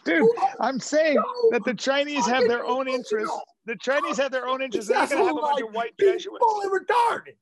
[0.04, 0.28] Dude,
[0.60, 3.36] I'm saying that the Chinese have their own interests.
[3.66, 4.88] The Chinese have their own interests.
[4.88, 6.44] They're not going to have a bunch of white Jesuits.
[6.66, 7.36] Retarded.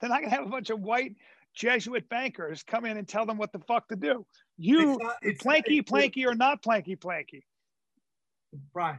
[0.00, 1.16] They're not going to have a bunch of white
[1.54, 4.24] Jesuit bankers come in and tell them what the fuck to do.
[4.58, 7.42] You, it's not, it's, planky, planky, or not planky, planky.
[8.74, 8.98] Right.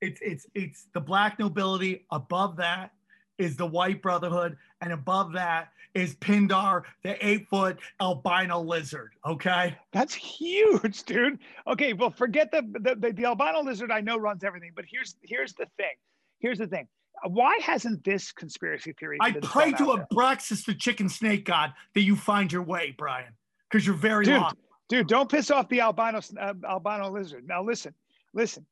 [0.00, 2.06] it's it's it's the black nobility.
[2.10, 2.92] Above that
[3.38, 9.12] is the white brotherhood, and above that is Pindar, the eight foot albino lizard.
[9.26, 9.76] Okay.
[9.92, 11.38] That's huge, dude.
[11.66, 11.92] Okay.
[11.92, 15.54] Well, forget the, the, the, the albino lizard I know runs everything, but here's, here's
[15.54, 15.94] the thing.
[16.40, 16.86] Here's the thing.
[17.26, 19.18] Why hasn't this conspiracy theory?
[19.20, 23.32] I pray to a breakfast the chicken snake god that you find your way, Bryan,
[23.68, 24.52] because you're very dude, long.
[24.88, 27.46] Dude, don't piss off the albino uh, albino lizard.
[27.46, 27.92] Now listen,
[28.34, 28.64] listen.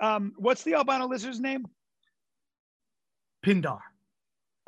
[0.00, 1.66] Um, what's the albino lizard's name?
[3.44, 3.80] Pindar.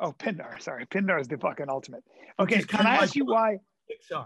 [0.01, 0.59] Oh, Pindar.
[0.59, 2.03] Sorry, Pindar is the fucking ultimate.
[2.39, 3.59] Okay, can I ask you why?
[3.89, 4.25] Pixar.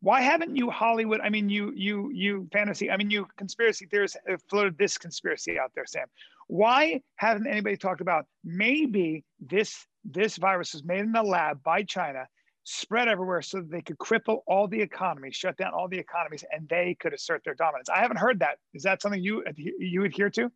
[0.00, 1.20] Why haven't you Hollywood?
[1.22, 2.90] I mean, you you you fantasy.
[2.90, 6.08] I mean, you conspiracy theorists have floated this conspiracy out there, Sam.
[6.48, 11.84] Why hasn't anybody talked about maybe this this virus was made in the lab by
[11.84, 12.26] China,
[12.64, 16.44] spread everywhere, so that they could cripple all the economies, shut down all the economies,
[16.50, 17.88] and they could assert their dominance?
[17.88, 18.58] I haven't heard that.
[18.74, 20.50] Is that something you you adhere to?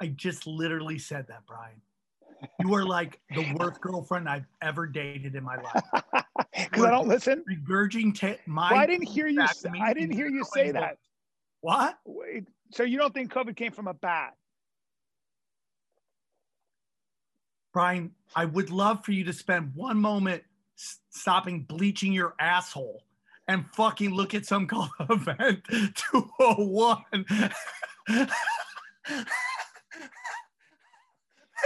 [0.00, 1.82] I just literally said that, Bryan.
[2.60, 5.82] You are like the worst girlfriend I've ever dated in my life.
[6.70, 7.42] Because I don't listen.
[7.50, 8.70] Regurgitate my.
[8.70, 9.42] Well, I didn't hear you.
[9.42, 10.98] I didn't hear you say that.
[11.62, 11.98] What?
[12.04, 14.34] Wait, so you don't think COVID came from a bat?
[17.72, 20.42] Bryan, I would love for you to spend one moment
[20.76, 23.04] stopping bleaching your asshole
[23.48, 27.24] and fucking look at some called event 201.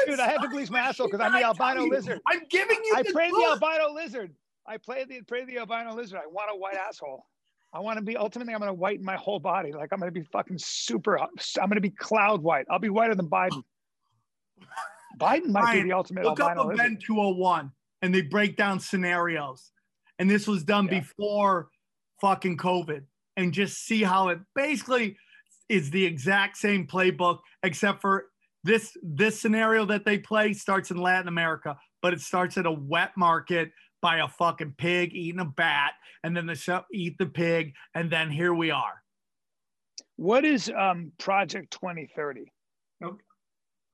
[0.07, 2.21] Dude, I had to bleach my asshole because I'm the albino lizard.
[2.27, 2.95] I'm giving you.
[2.97, 4.35] I the pray the albino lizard.
[4.67, 6.21] I play the pray the albino lizard.
[6.23, 7.27] I want a white asshole.
[7.73, 8.55] I want to be ultimately.
[8.55, 9.73] I'm going to whiten my whole body.
[9.73, 11.19] Like I'm going to be fucking super.
[11.19, 12.67] I'm going to be cloud white.
[12.71, 13.63] I'll be whiter than Biden.
[15.19, 16.87] Biden might Bryan, be the ultimate Look albino up lizard.
[16.87, 17.71] Event 201
[18.05, 19.73] and they break down scenarios.
[20.19, 21.01] And this was done Yeah.
[21.01, 21.71] before
[22.21, 23.07] fucking COVID.
[23.37, 25.17] And just see how it basically
[25.71, 28.27] is the exact same playbook, except for
[28.65, 32.73] this this scenario that they play starts in Latin America, but it starts at a
[32.73, 35.93] wet market by a fucking pig eating a bat,
[36.25, 39.03] and then the show eat the pig, and then here we are.
[40.17, 42.51] What is um, Project 2030?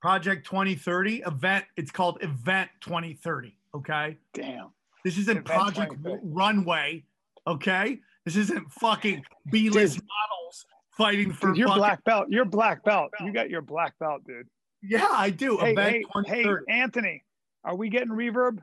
[0.01, 1.65] Project 2030 event.
[1.77, 3.55] It's called Event 2030.
[3.75, 4.17] Okay.
[4.33, 4.71] Damn.
[5.03, 7.05] This isn't Event Project Runway,
[7.45, 7.99] okay?
[8.25, 10.65] This isn't fucking B-list models
[10.97, 11.79] fighting for Dude, you're fucking.
[11.79, 12.27] black belt.
[12.29, 13.11] You're black belt.
[13.23, 14.47] You got your black belt, dude.
[14.81, 15.57] Yeah, I do.
[15.57, 17.23] Hey, hey, hey, Anthony,
[17.63, 18.59] are we getting reverb?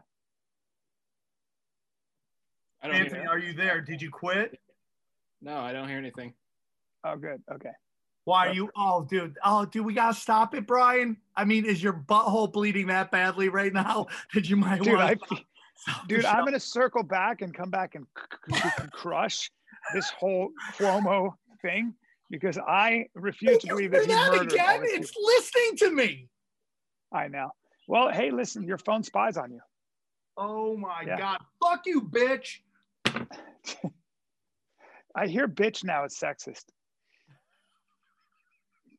[2.83, 3.81] I don't Anthony, are you there?
[3.81, 4.59] Did you quit?
[5.41, 6.35] No, I don't hear anything.
[7.05, 7.43] Oh, good.
[7.53, 7.71] Okay.
[8.25, 8.71] Why are you?
[8.77, 9.37] Oh, dude.
[9.45, 11.17] Oh, dude, we gotta stop it, Bryan.
[11.35, 14.07] I mean, is your butthole bleeding that badly right now?
[14.33, 14.85] Did you mind?
[14.85, 15.43] Dude, I, want to
[15.77, 18.07] stop the dude, I'm gonna circle back and come back and
[18.93, 19.51] crush
[19.95, 21.31] this whole Cuomo
[21.63, 21.95] thing
[22.31, 24.81] because I refuse to believe that he that murdered again?
[24.83, 25.23] It's people.
[25.27, 26.29] listening to me.
[27.13, 27.51] I know.
[27.87, 29.61] Well, hey, listen, your phone spies on you.
[30.37, 31.19] Oh my Yeah.
[31.19, 31.39] god.
[31.63, 32.59] Fuck you, bitch.
[35.17, 36.65] I hear bitch now is sexist.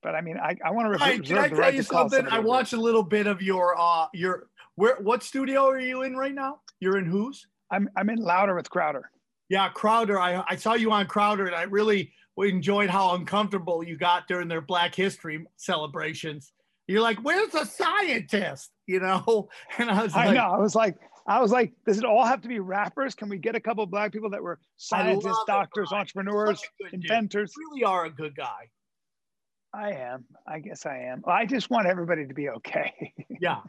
[0.01, 2.25] But I mean, I, I want to reserve can I the tell right you something?
[2.29, 6.15] I watched a little bit of your uh your where what studio are you in
[6.15, 6.61] right now?
[6.79, 7.45] You're in whose?
[7.71, 9.11] I'm I'm in louder with Crowder.
[9.49, 10.19] Yeah, Crowder.
[10.19, 14.47] I, I saw you on Crowder and I really enjoyed how uncomfortable you got during
[14.47, 16.53] their Black History celebrations.
[16.87, 18.71] You're like, where's the scientist?
[18.89, 19.49] You know?
[19.77, 20.45] And I was I like, know.
[20.45, 20.95] I was like,
[21.27, 23.13] I was like, does it all have to be rappers?
[23.13, 26.95] Can we get a couple of black people that were scientists, doctors, entrepreneurs, dude.
[26.95, 27.53] inventors?
[27.55, 28.67] you really are a good guy.
[29.71, 30.25] I am.
[30.47, 31.21] I guess I am.
[31.27, 33.13] I just want everybody to be okay.
[33.39, 33.59] Yeah.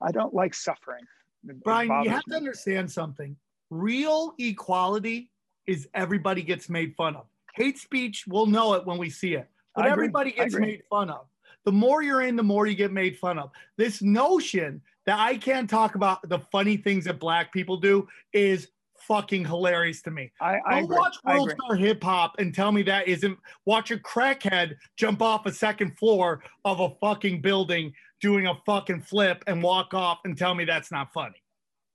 [0.00, 1.04] I don't like suffering.
[1.46, 3.36] It- Bryan, you have to understand something.
[3.68, 5.30] Real equality
[5.66, 7.26] is everybody gets made fun of.
[7.52, 9.48] Hate speech, we'll know it when we see it.
[9.74, 11.26] But everybody gets made fun of.
[11.64, 13.50] The more you're in, the more you get made fun of.
[13.76, 18.68] This notion that I can't talk about the funny things that black people do is
[19.06, 20.32] fucking hilarious to me.
[20.40, 20.96] I, I Don't agree.
[20.96, 21.54] watch World.
[21.64, 25.96] Star Hip Hop and tell me that isn't watch a crackhead jump off a second
[25.98, 30.64] floor of a fucking building doing a fucking flip and walk off and tell me
[30.64, 31.34] that's not funny.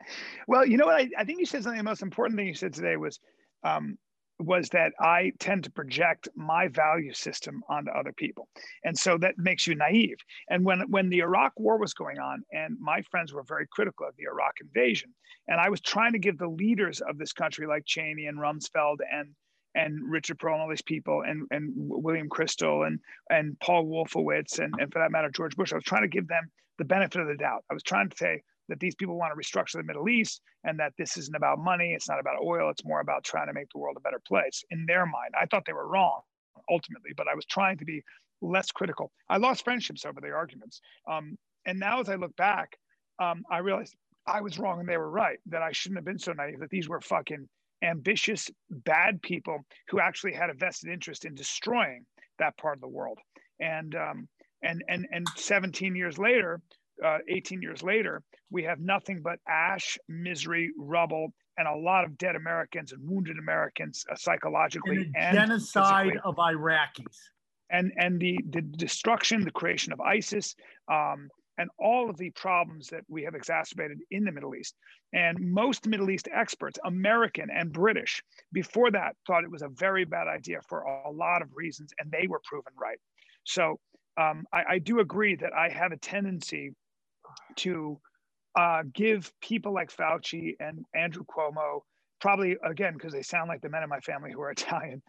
[0.46, 1.00] well, you know what?
[1.00, 1.78] I, I think you said something.
[1.78, 3.18] The most important thing you said today was,
[3.64, 3.98] um,
[4.44, 8.48] was that I tend to project my value system onto other people,
[8.84, 10.18] and so that makes you naive.
[10.48, 14.06] And when when the Iraq War was going on, and my friends were very critical
[14.06, 15.14] of the Iraq invasion,
[15.48, 18.98] and I was trying to give the leaders of this country, like Cheney and Rumsfeld
[19.10, 19.34] and
[19.74, 24.58] and Richard Perle and all these people, and and William Kristol and and Paul Wolfowitz,
[24.58, 27.20] and, and for that matter George Bush, I was trying to give them the benefit
[27.20, 27.64] of the doubt.
[27.70, 30.80] I was trying to say that these people want to restructure the Middle East and
[30.80, 33.68] that this isn't about money, it's not about oil, it's more about trying to make
[33.70, 34.64] the world a better place.
[34.70, 36.22] In their mind, I thought they were wrong
[36.70, 38.02] ultimately, but I was trying to be
[38.40, 39.12] less critical.
[39.28, 40.80] I lost friendships over the arguments.
[41.06, 42.78] Um, and now as I look back,
[43.18, 43.94] um, I realized
[44.26, 46.70] I was wrong and they were right, that I shouldn't have been so naive, that
[46.70, 47.46] these were fucking
[47.84, 49.58] ambitious, bad people
[49.90, 52.06] who actually had a vested interest in destroying
[52.38, 53.18] that part of the world.
[53.60, 54.28] And um,
[54.62, 56.62] and and and 17 years later,
[57.04, 62.16] uh, 18 years later, we have nothing but ash, misery, rubble, and a lot of
[62.18, 66.20] dead Americans and wounded Americans uh, psychologically And and genocide physically.
[66.24, 67.16] of Iraqis.
[67.70, 70.54] and and the the destruction, the creation of ISIS,
[70.90, 71.28] um,
[71.58, 74.74] and all of the problems that we have exacerbated in the Middle East.
[75.12, 78.22] And most Middle East experts, American and British,
[78.52, 82.10] before that thought it was a very bad idea for a lot of reasons, and
[82.10, 82.98] they were proven right.
[83.44, 83.78] So
[84.16, 86.72] um, I, I, do agree that I have a tendency
[87.56, 87.98] to
[88.58, 91.80] uh, give people like Fauci and Andrew Cuomo,
[92.20, 95.02] probably again because they sound like the men in my family who are Italian,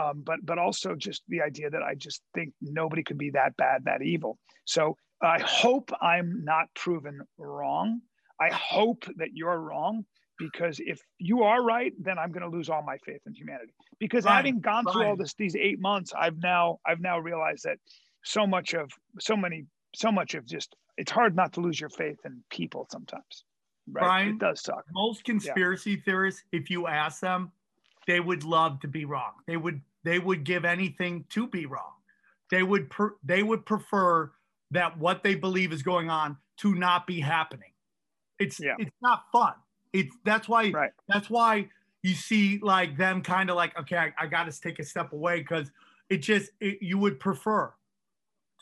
[0.00, 3.56] um, but but also just the idea that I just think nobody could be that
[3.56, 4.38] bad, that evil.
[4.64, 8.00] So I hope I'm not proven wrong.
[8.40, 10.04] I hope that you're wrong
[10.38, 13.74] because if you are right, then I'm going to lose all my faith in humanity.
[13.98, 17.78] Because having gone through all this these eight months, I've now I've now realized that
[18.24, 21.88] so much of so many so much of just it's hard not to lose your
[21.88, 23.44] faith in people sometimes.
[23.90, 24.02] Right?
[24.02, 24.84] Bryan, it does suck.
[24.92, 25.96] Most conspiracy yeah.
[26.04, 27.50] theorists, if you ask them,
[28.06, 29.32] they would love to be wrong.
[29.46, 31.92] They would they would give anything to be wrong.
[32.50, 34.30] They would per, they would prefer
[34.70, 37.72] that what they believe is going on to not be happening.
[38.38, 38.74] It's yeah.
[38.78, 39.54] it's not fun.
[39.94, 40.92] It's that's why right.
[41.08, 41.68] that's why
[42.02, 45.14] you see like them kind of like okay, I, I got to take a step
[45.14, 45.70] away because
[46.10, 47.72] it just it, you would prefer.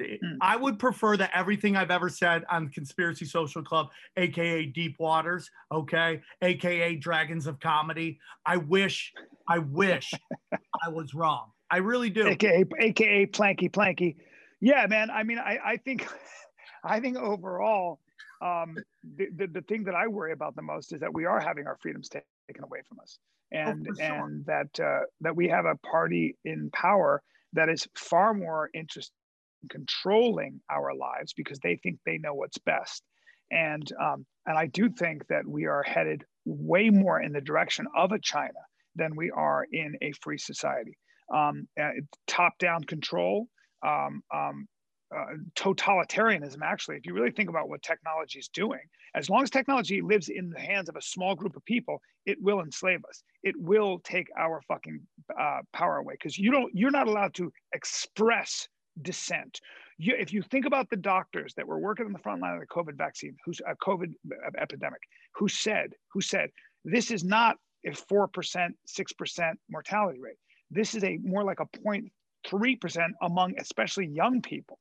[0.00, 0.38] Mm.
[0.40, 5.50] I would prefer that everything I've ever said on Conspiracy Social Club, aka Deep Waters,
[5.72, 8.18] okay, aka Dragons of Comedy.
[8.46, 9.12] I wish,
[9.48, 10.12] I wish
[10.52, 11.50] I was wrong.
[11.70, 12.26] I really do.
[12.26, 14.16] AKA, AKA Planky Planky.
[14.60, 15.10] Yeah, man.
[15.10, 16.06] I mean, I, I think,
[16.84, 18.00] I think overall,
[18.40, 18.76] um,
[19.16, 21.66] the, the, the thing that I worry about the most is that we are having
[21.66, 23.18] our freedoms taken away from us,
[23.54, 24.26] oh, and oh, sure.
[24.26, 27.22] and that uh, that we have a party in power
[27.54, 29.27] that is far more interested in
[29.70, 33.02] controlling our lives because they think they know what's best,
[33.50, 37.86] and um, and I do think that we are headed way more in the direction
[37.96, 38.60] of a China
[38.96, 40.96] than we are in a free society.
[41.32, 41.90] Um, uh,
[42.26, 43.48] top-down control
[43.86, 44.66] um, um,
[45.14, 48.80] uh, totalitarianism actually if you really think about what technology is doing
[49.14, 52.36] as long as technology lives in the hands of a small group of people it
[52.42, 55.00] will enslave us it will take our fucking
[55.40, 58.68] uh, power away because you don't you're not allowed to express
[59.02, 59.60] dissent
[59.98, 62.60] you, if you think about the doctors that were working on the front line of
[62.60, 64.12] the covid vaccine who's a covid
[64.60, 65.00] epidemic
[65.34, 66.50] who said who said
[66.84, 70.36] this is not a 4% 6% mortality rate
[70.70, 72.10] this is a more like a point
[72.46, 74.78] 3% among especially young people.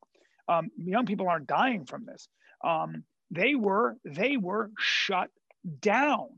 [0.48, 2.28] Um, young people aren't dying from this.
[2.64, 5.30] Um, they were they were shut
[5.80, 6.28] down.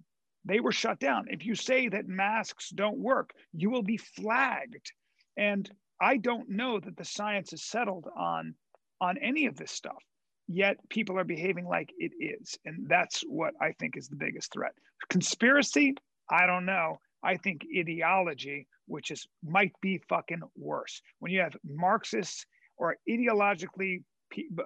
[0.44, 1.26] They were shut down.
[1.28, 4.92] If you say that masks don't work, you will be flagged.
[5.36, 5.70] And
[6.00, 8.54] I don't know that the science is settled on
[9.00, 10.02] on any of this stuff.
[10.48, 14.52] Yet people are behaving like it is, and that's what I think is the biggest
[14.52, 14.72] threat.
[15.08, 15.94] Conspiracy,
[16.28, 16.98] I don't know.
[17.22, 21.00] I think ideology, which is might be fucking worse.
[21.20, 22.46] When you have Marxists
[22.78, 24.02] or ideologically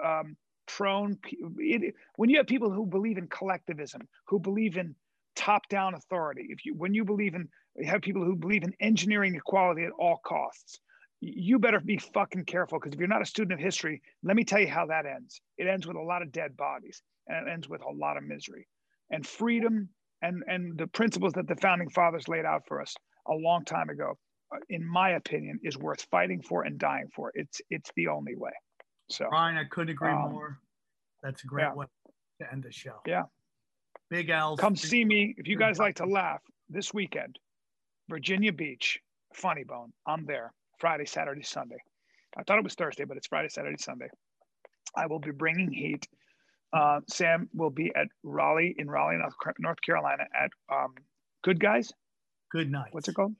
[0.02, 1.18] um, prone,
[2.16, 4.94] when you have people who believe in collectivism, who believe in
[5.36, 9.34] top-down authority, if you when you believe in you have people who believe in engineering
[9.34, 10.78] equality at all costs,
[11.24, 14.44] you better be fucking careful because if you're not a student of history, let me
[14.44, 15.40] tell you how that ends.
[15.58, 18.24] It ends with a lot of dead bodies and it ends with a lot of
[18.24, 18.66] misery.
[19.10, 19.88] And freedom
[20.22, 22.94] and and the principles that the founding fathers laid out for us
[23.28, 24.14] a long time ago
[24.54, 27.30] uh, in my opinion is worth fighting for and dying for.
[27.34, 28.52] It's it's the only way.
[29.10, 30.58] So Bryan I couldn't agree um, more.
[31.22, 31.74] That's a great yeah.
[31.74, 31.86] way
[32.40, 33.00] to end the show.
[33.06, 33.22] Yeah.
[34.10, 34.60] Big L's.
[34.60, 35.34] Come see me.
[35.38, 37.38] If you guys like to laugh this weekend
[38.08, 38.98] Virginia Beach
[39.32, 41.78] funny bone I'm there Friday Saturday Sunday
[42.36, 44.08] I thought it was Thursday but it's Friday Saturday Sunday
[44.96, 46.06] I will be bringing heat
[46.74, 49.18] uh, Sam will be at Raleigh in Raleigh,
[49.60, 50.94] North Carolina at um,
[51.44, 51.92] Good Guys.
[52.50, 52.88] Good Nights.
[52.92, 53.34] What's it called?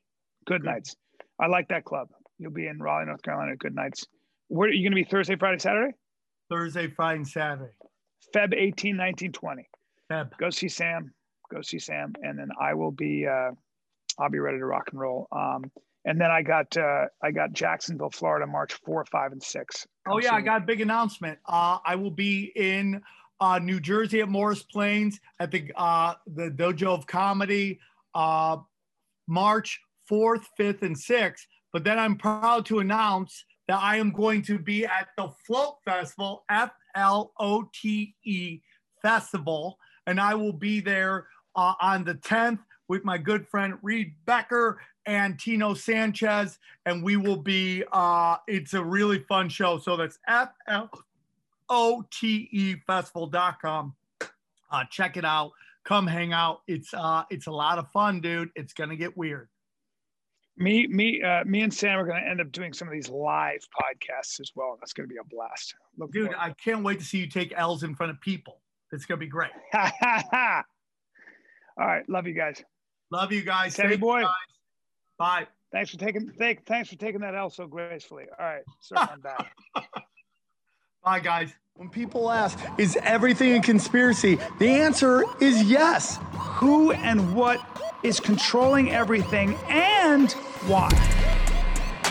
[0.46, 0.94] Good, Good, Nights.
[1.40, 2.08] I like that club.
[2.38, 4.06] You'll be in Raleigh, North Carolina at Good Nights.
[4.48, 5.94] Where are you going to be Thursday, Friday, Saturday?
[6.48, 7.72] Thursday, Friday, and Saturday.
[8.32, 9.68] Feb 18, 19, 20.
[10.10, 10.30] Feb.
[10.38, 11.12] Go see Sam.
[11.52, 12.12] Go see Sam.
[12.22, 13.50] And then I will be, uh,
[14.18, 15.26] I'll be ready to rock and roll.
[15.32, 15.72] Um,
[16.04, 19.86] and then I got uh, I got Jacksonville, Florida, March four, five, and six.
[20.06, 21.38] Come oh yeah, I got a big announcement.
[21.46, 23.00] Uh, I will be in
[23.40, 27.80] uh, New Jersey at Morris Plains at the uh, the Dojo of Comedy,
[28.14, 28.58] uh,
[29.26, 29.80] March
[30.10, 31.46] 4th, 5th, and 6th.
[31.72, 35.78] But then I'm proud to announce that I am going to be at the Flote
[35.84, 38.60] Festival, F L O T E
[39.02, 41.26] Festival, and I will be there
[41.56, 47.16] uh, on the 10th with my good friend Reed Becker and Tino Sanchez, and we
[47.16, 47.84] will be.
[47.92, 49.78] Uh, it's a really fun show.
[49.78, 50.90] So that's F L
[51.68, 53.94] O-T-E festival.com.
[54.70, 55.52] Uh, check it out.
[55.84, 56.62] Come hang out.
[56.66, 58.50] It's uh it's a lot of fun, dude.
[58.54, 59.48] It's gonna get weird.
[60.56, 63.08] Me, me, uh, me, and Sam are going to end up doing some of these
[63.08, 64.76] live podcasts as well.
[64.78, 65.74] That's going to be a blast.
[65.98, 66.38] Look Dude, forward.
[66.40, 68.60] I can't wait to see you take L's in front of people.
[68.92, 69.50] It's going to be great.
[69.74, 70.62] All
[71.76, 72.62] right, love you guys.
[73.10, 73.74] Love you guys.
[73.74, 74.22] Sammy boy.
[74.22, 74.30] Guys.
[75.18, 75.46] Bye.
[75.72, 78.26] Thanks for taking thank, thanks for taking that L so gracefully.
[78.38, 79.52] All right, sir, I'm back.
[81.04, 81.52] Bye, guys.
[81.74, 84.38] When people ask, is everything a conspiracy?
[84.60, 86.20] The answer is yes.
[86.32, 87.58] Who and what
[88.04, 90.30] is controlling everything and
[90.68, 90.88] why?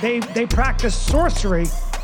[0.02, 1.66] They they practice sorcery.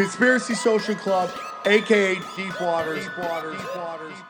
[0.00, 1.30] Conspiracy Social Club,
[1.66, 3.04] aka Deep Waters.
[3.04, 3.58] Deep Waters.
[3.58, 4.14] Deep Waters.
[4.16, 4.29] Deep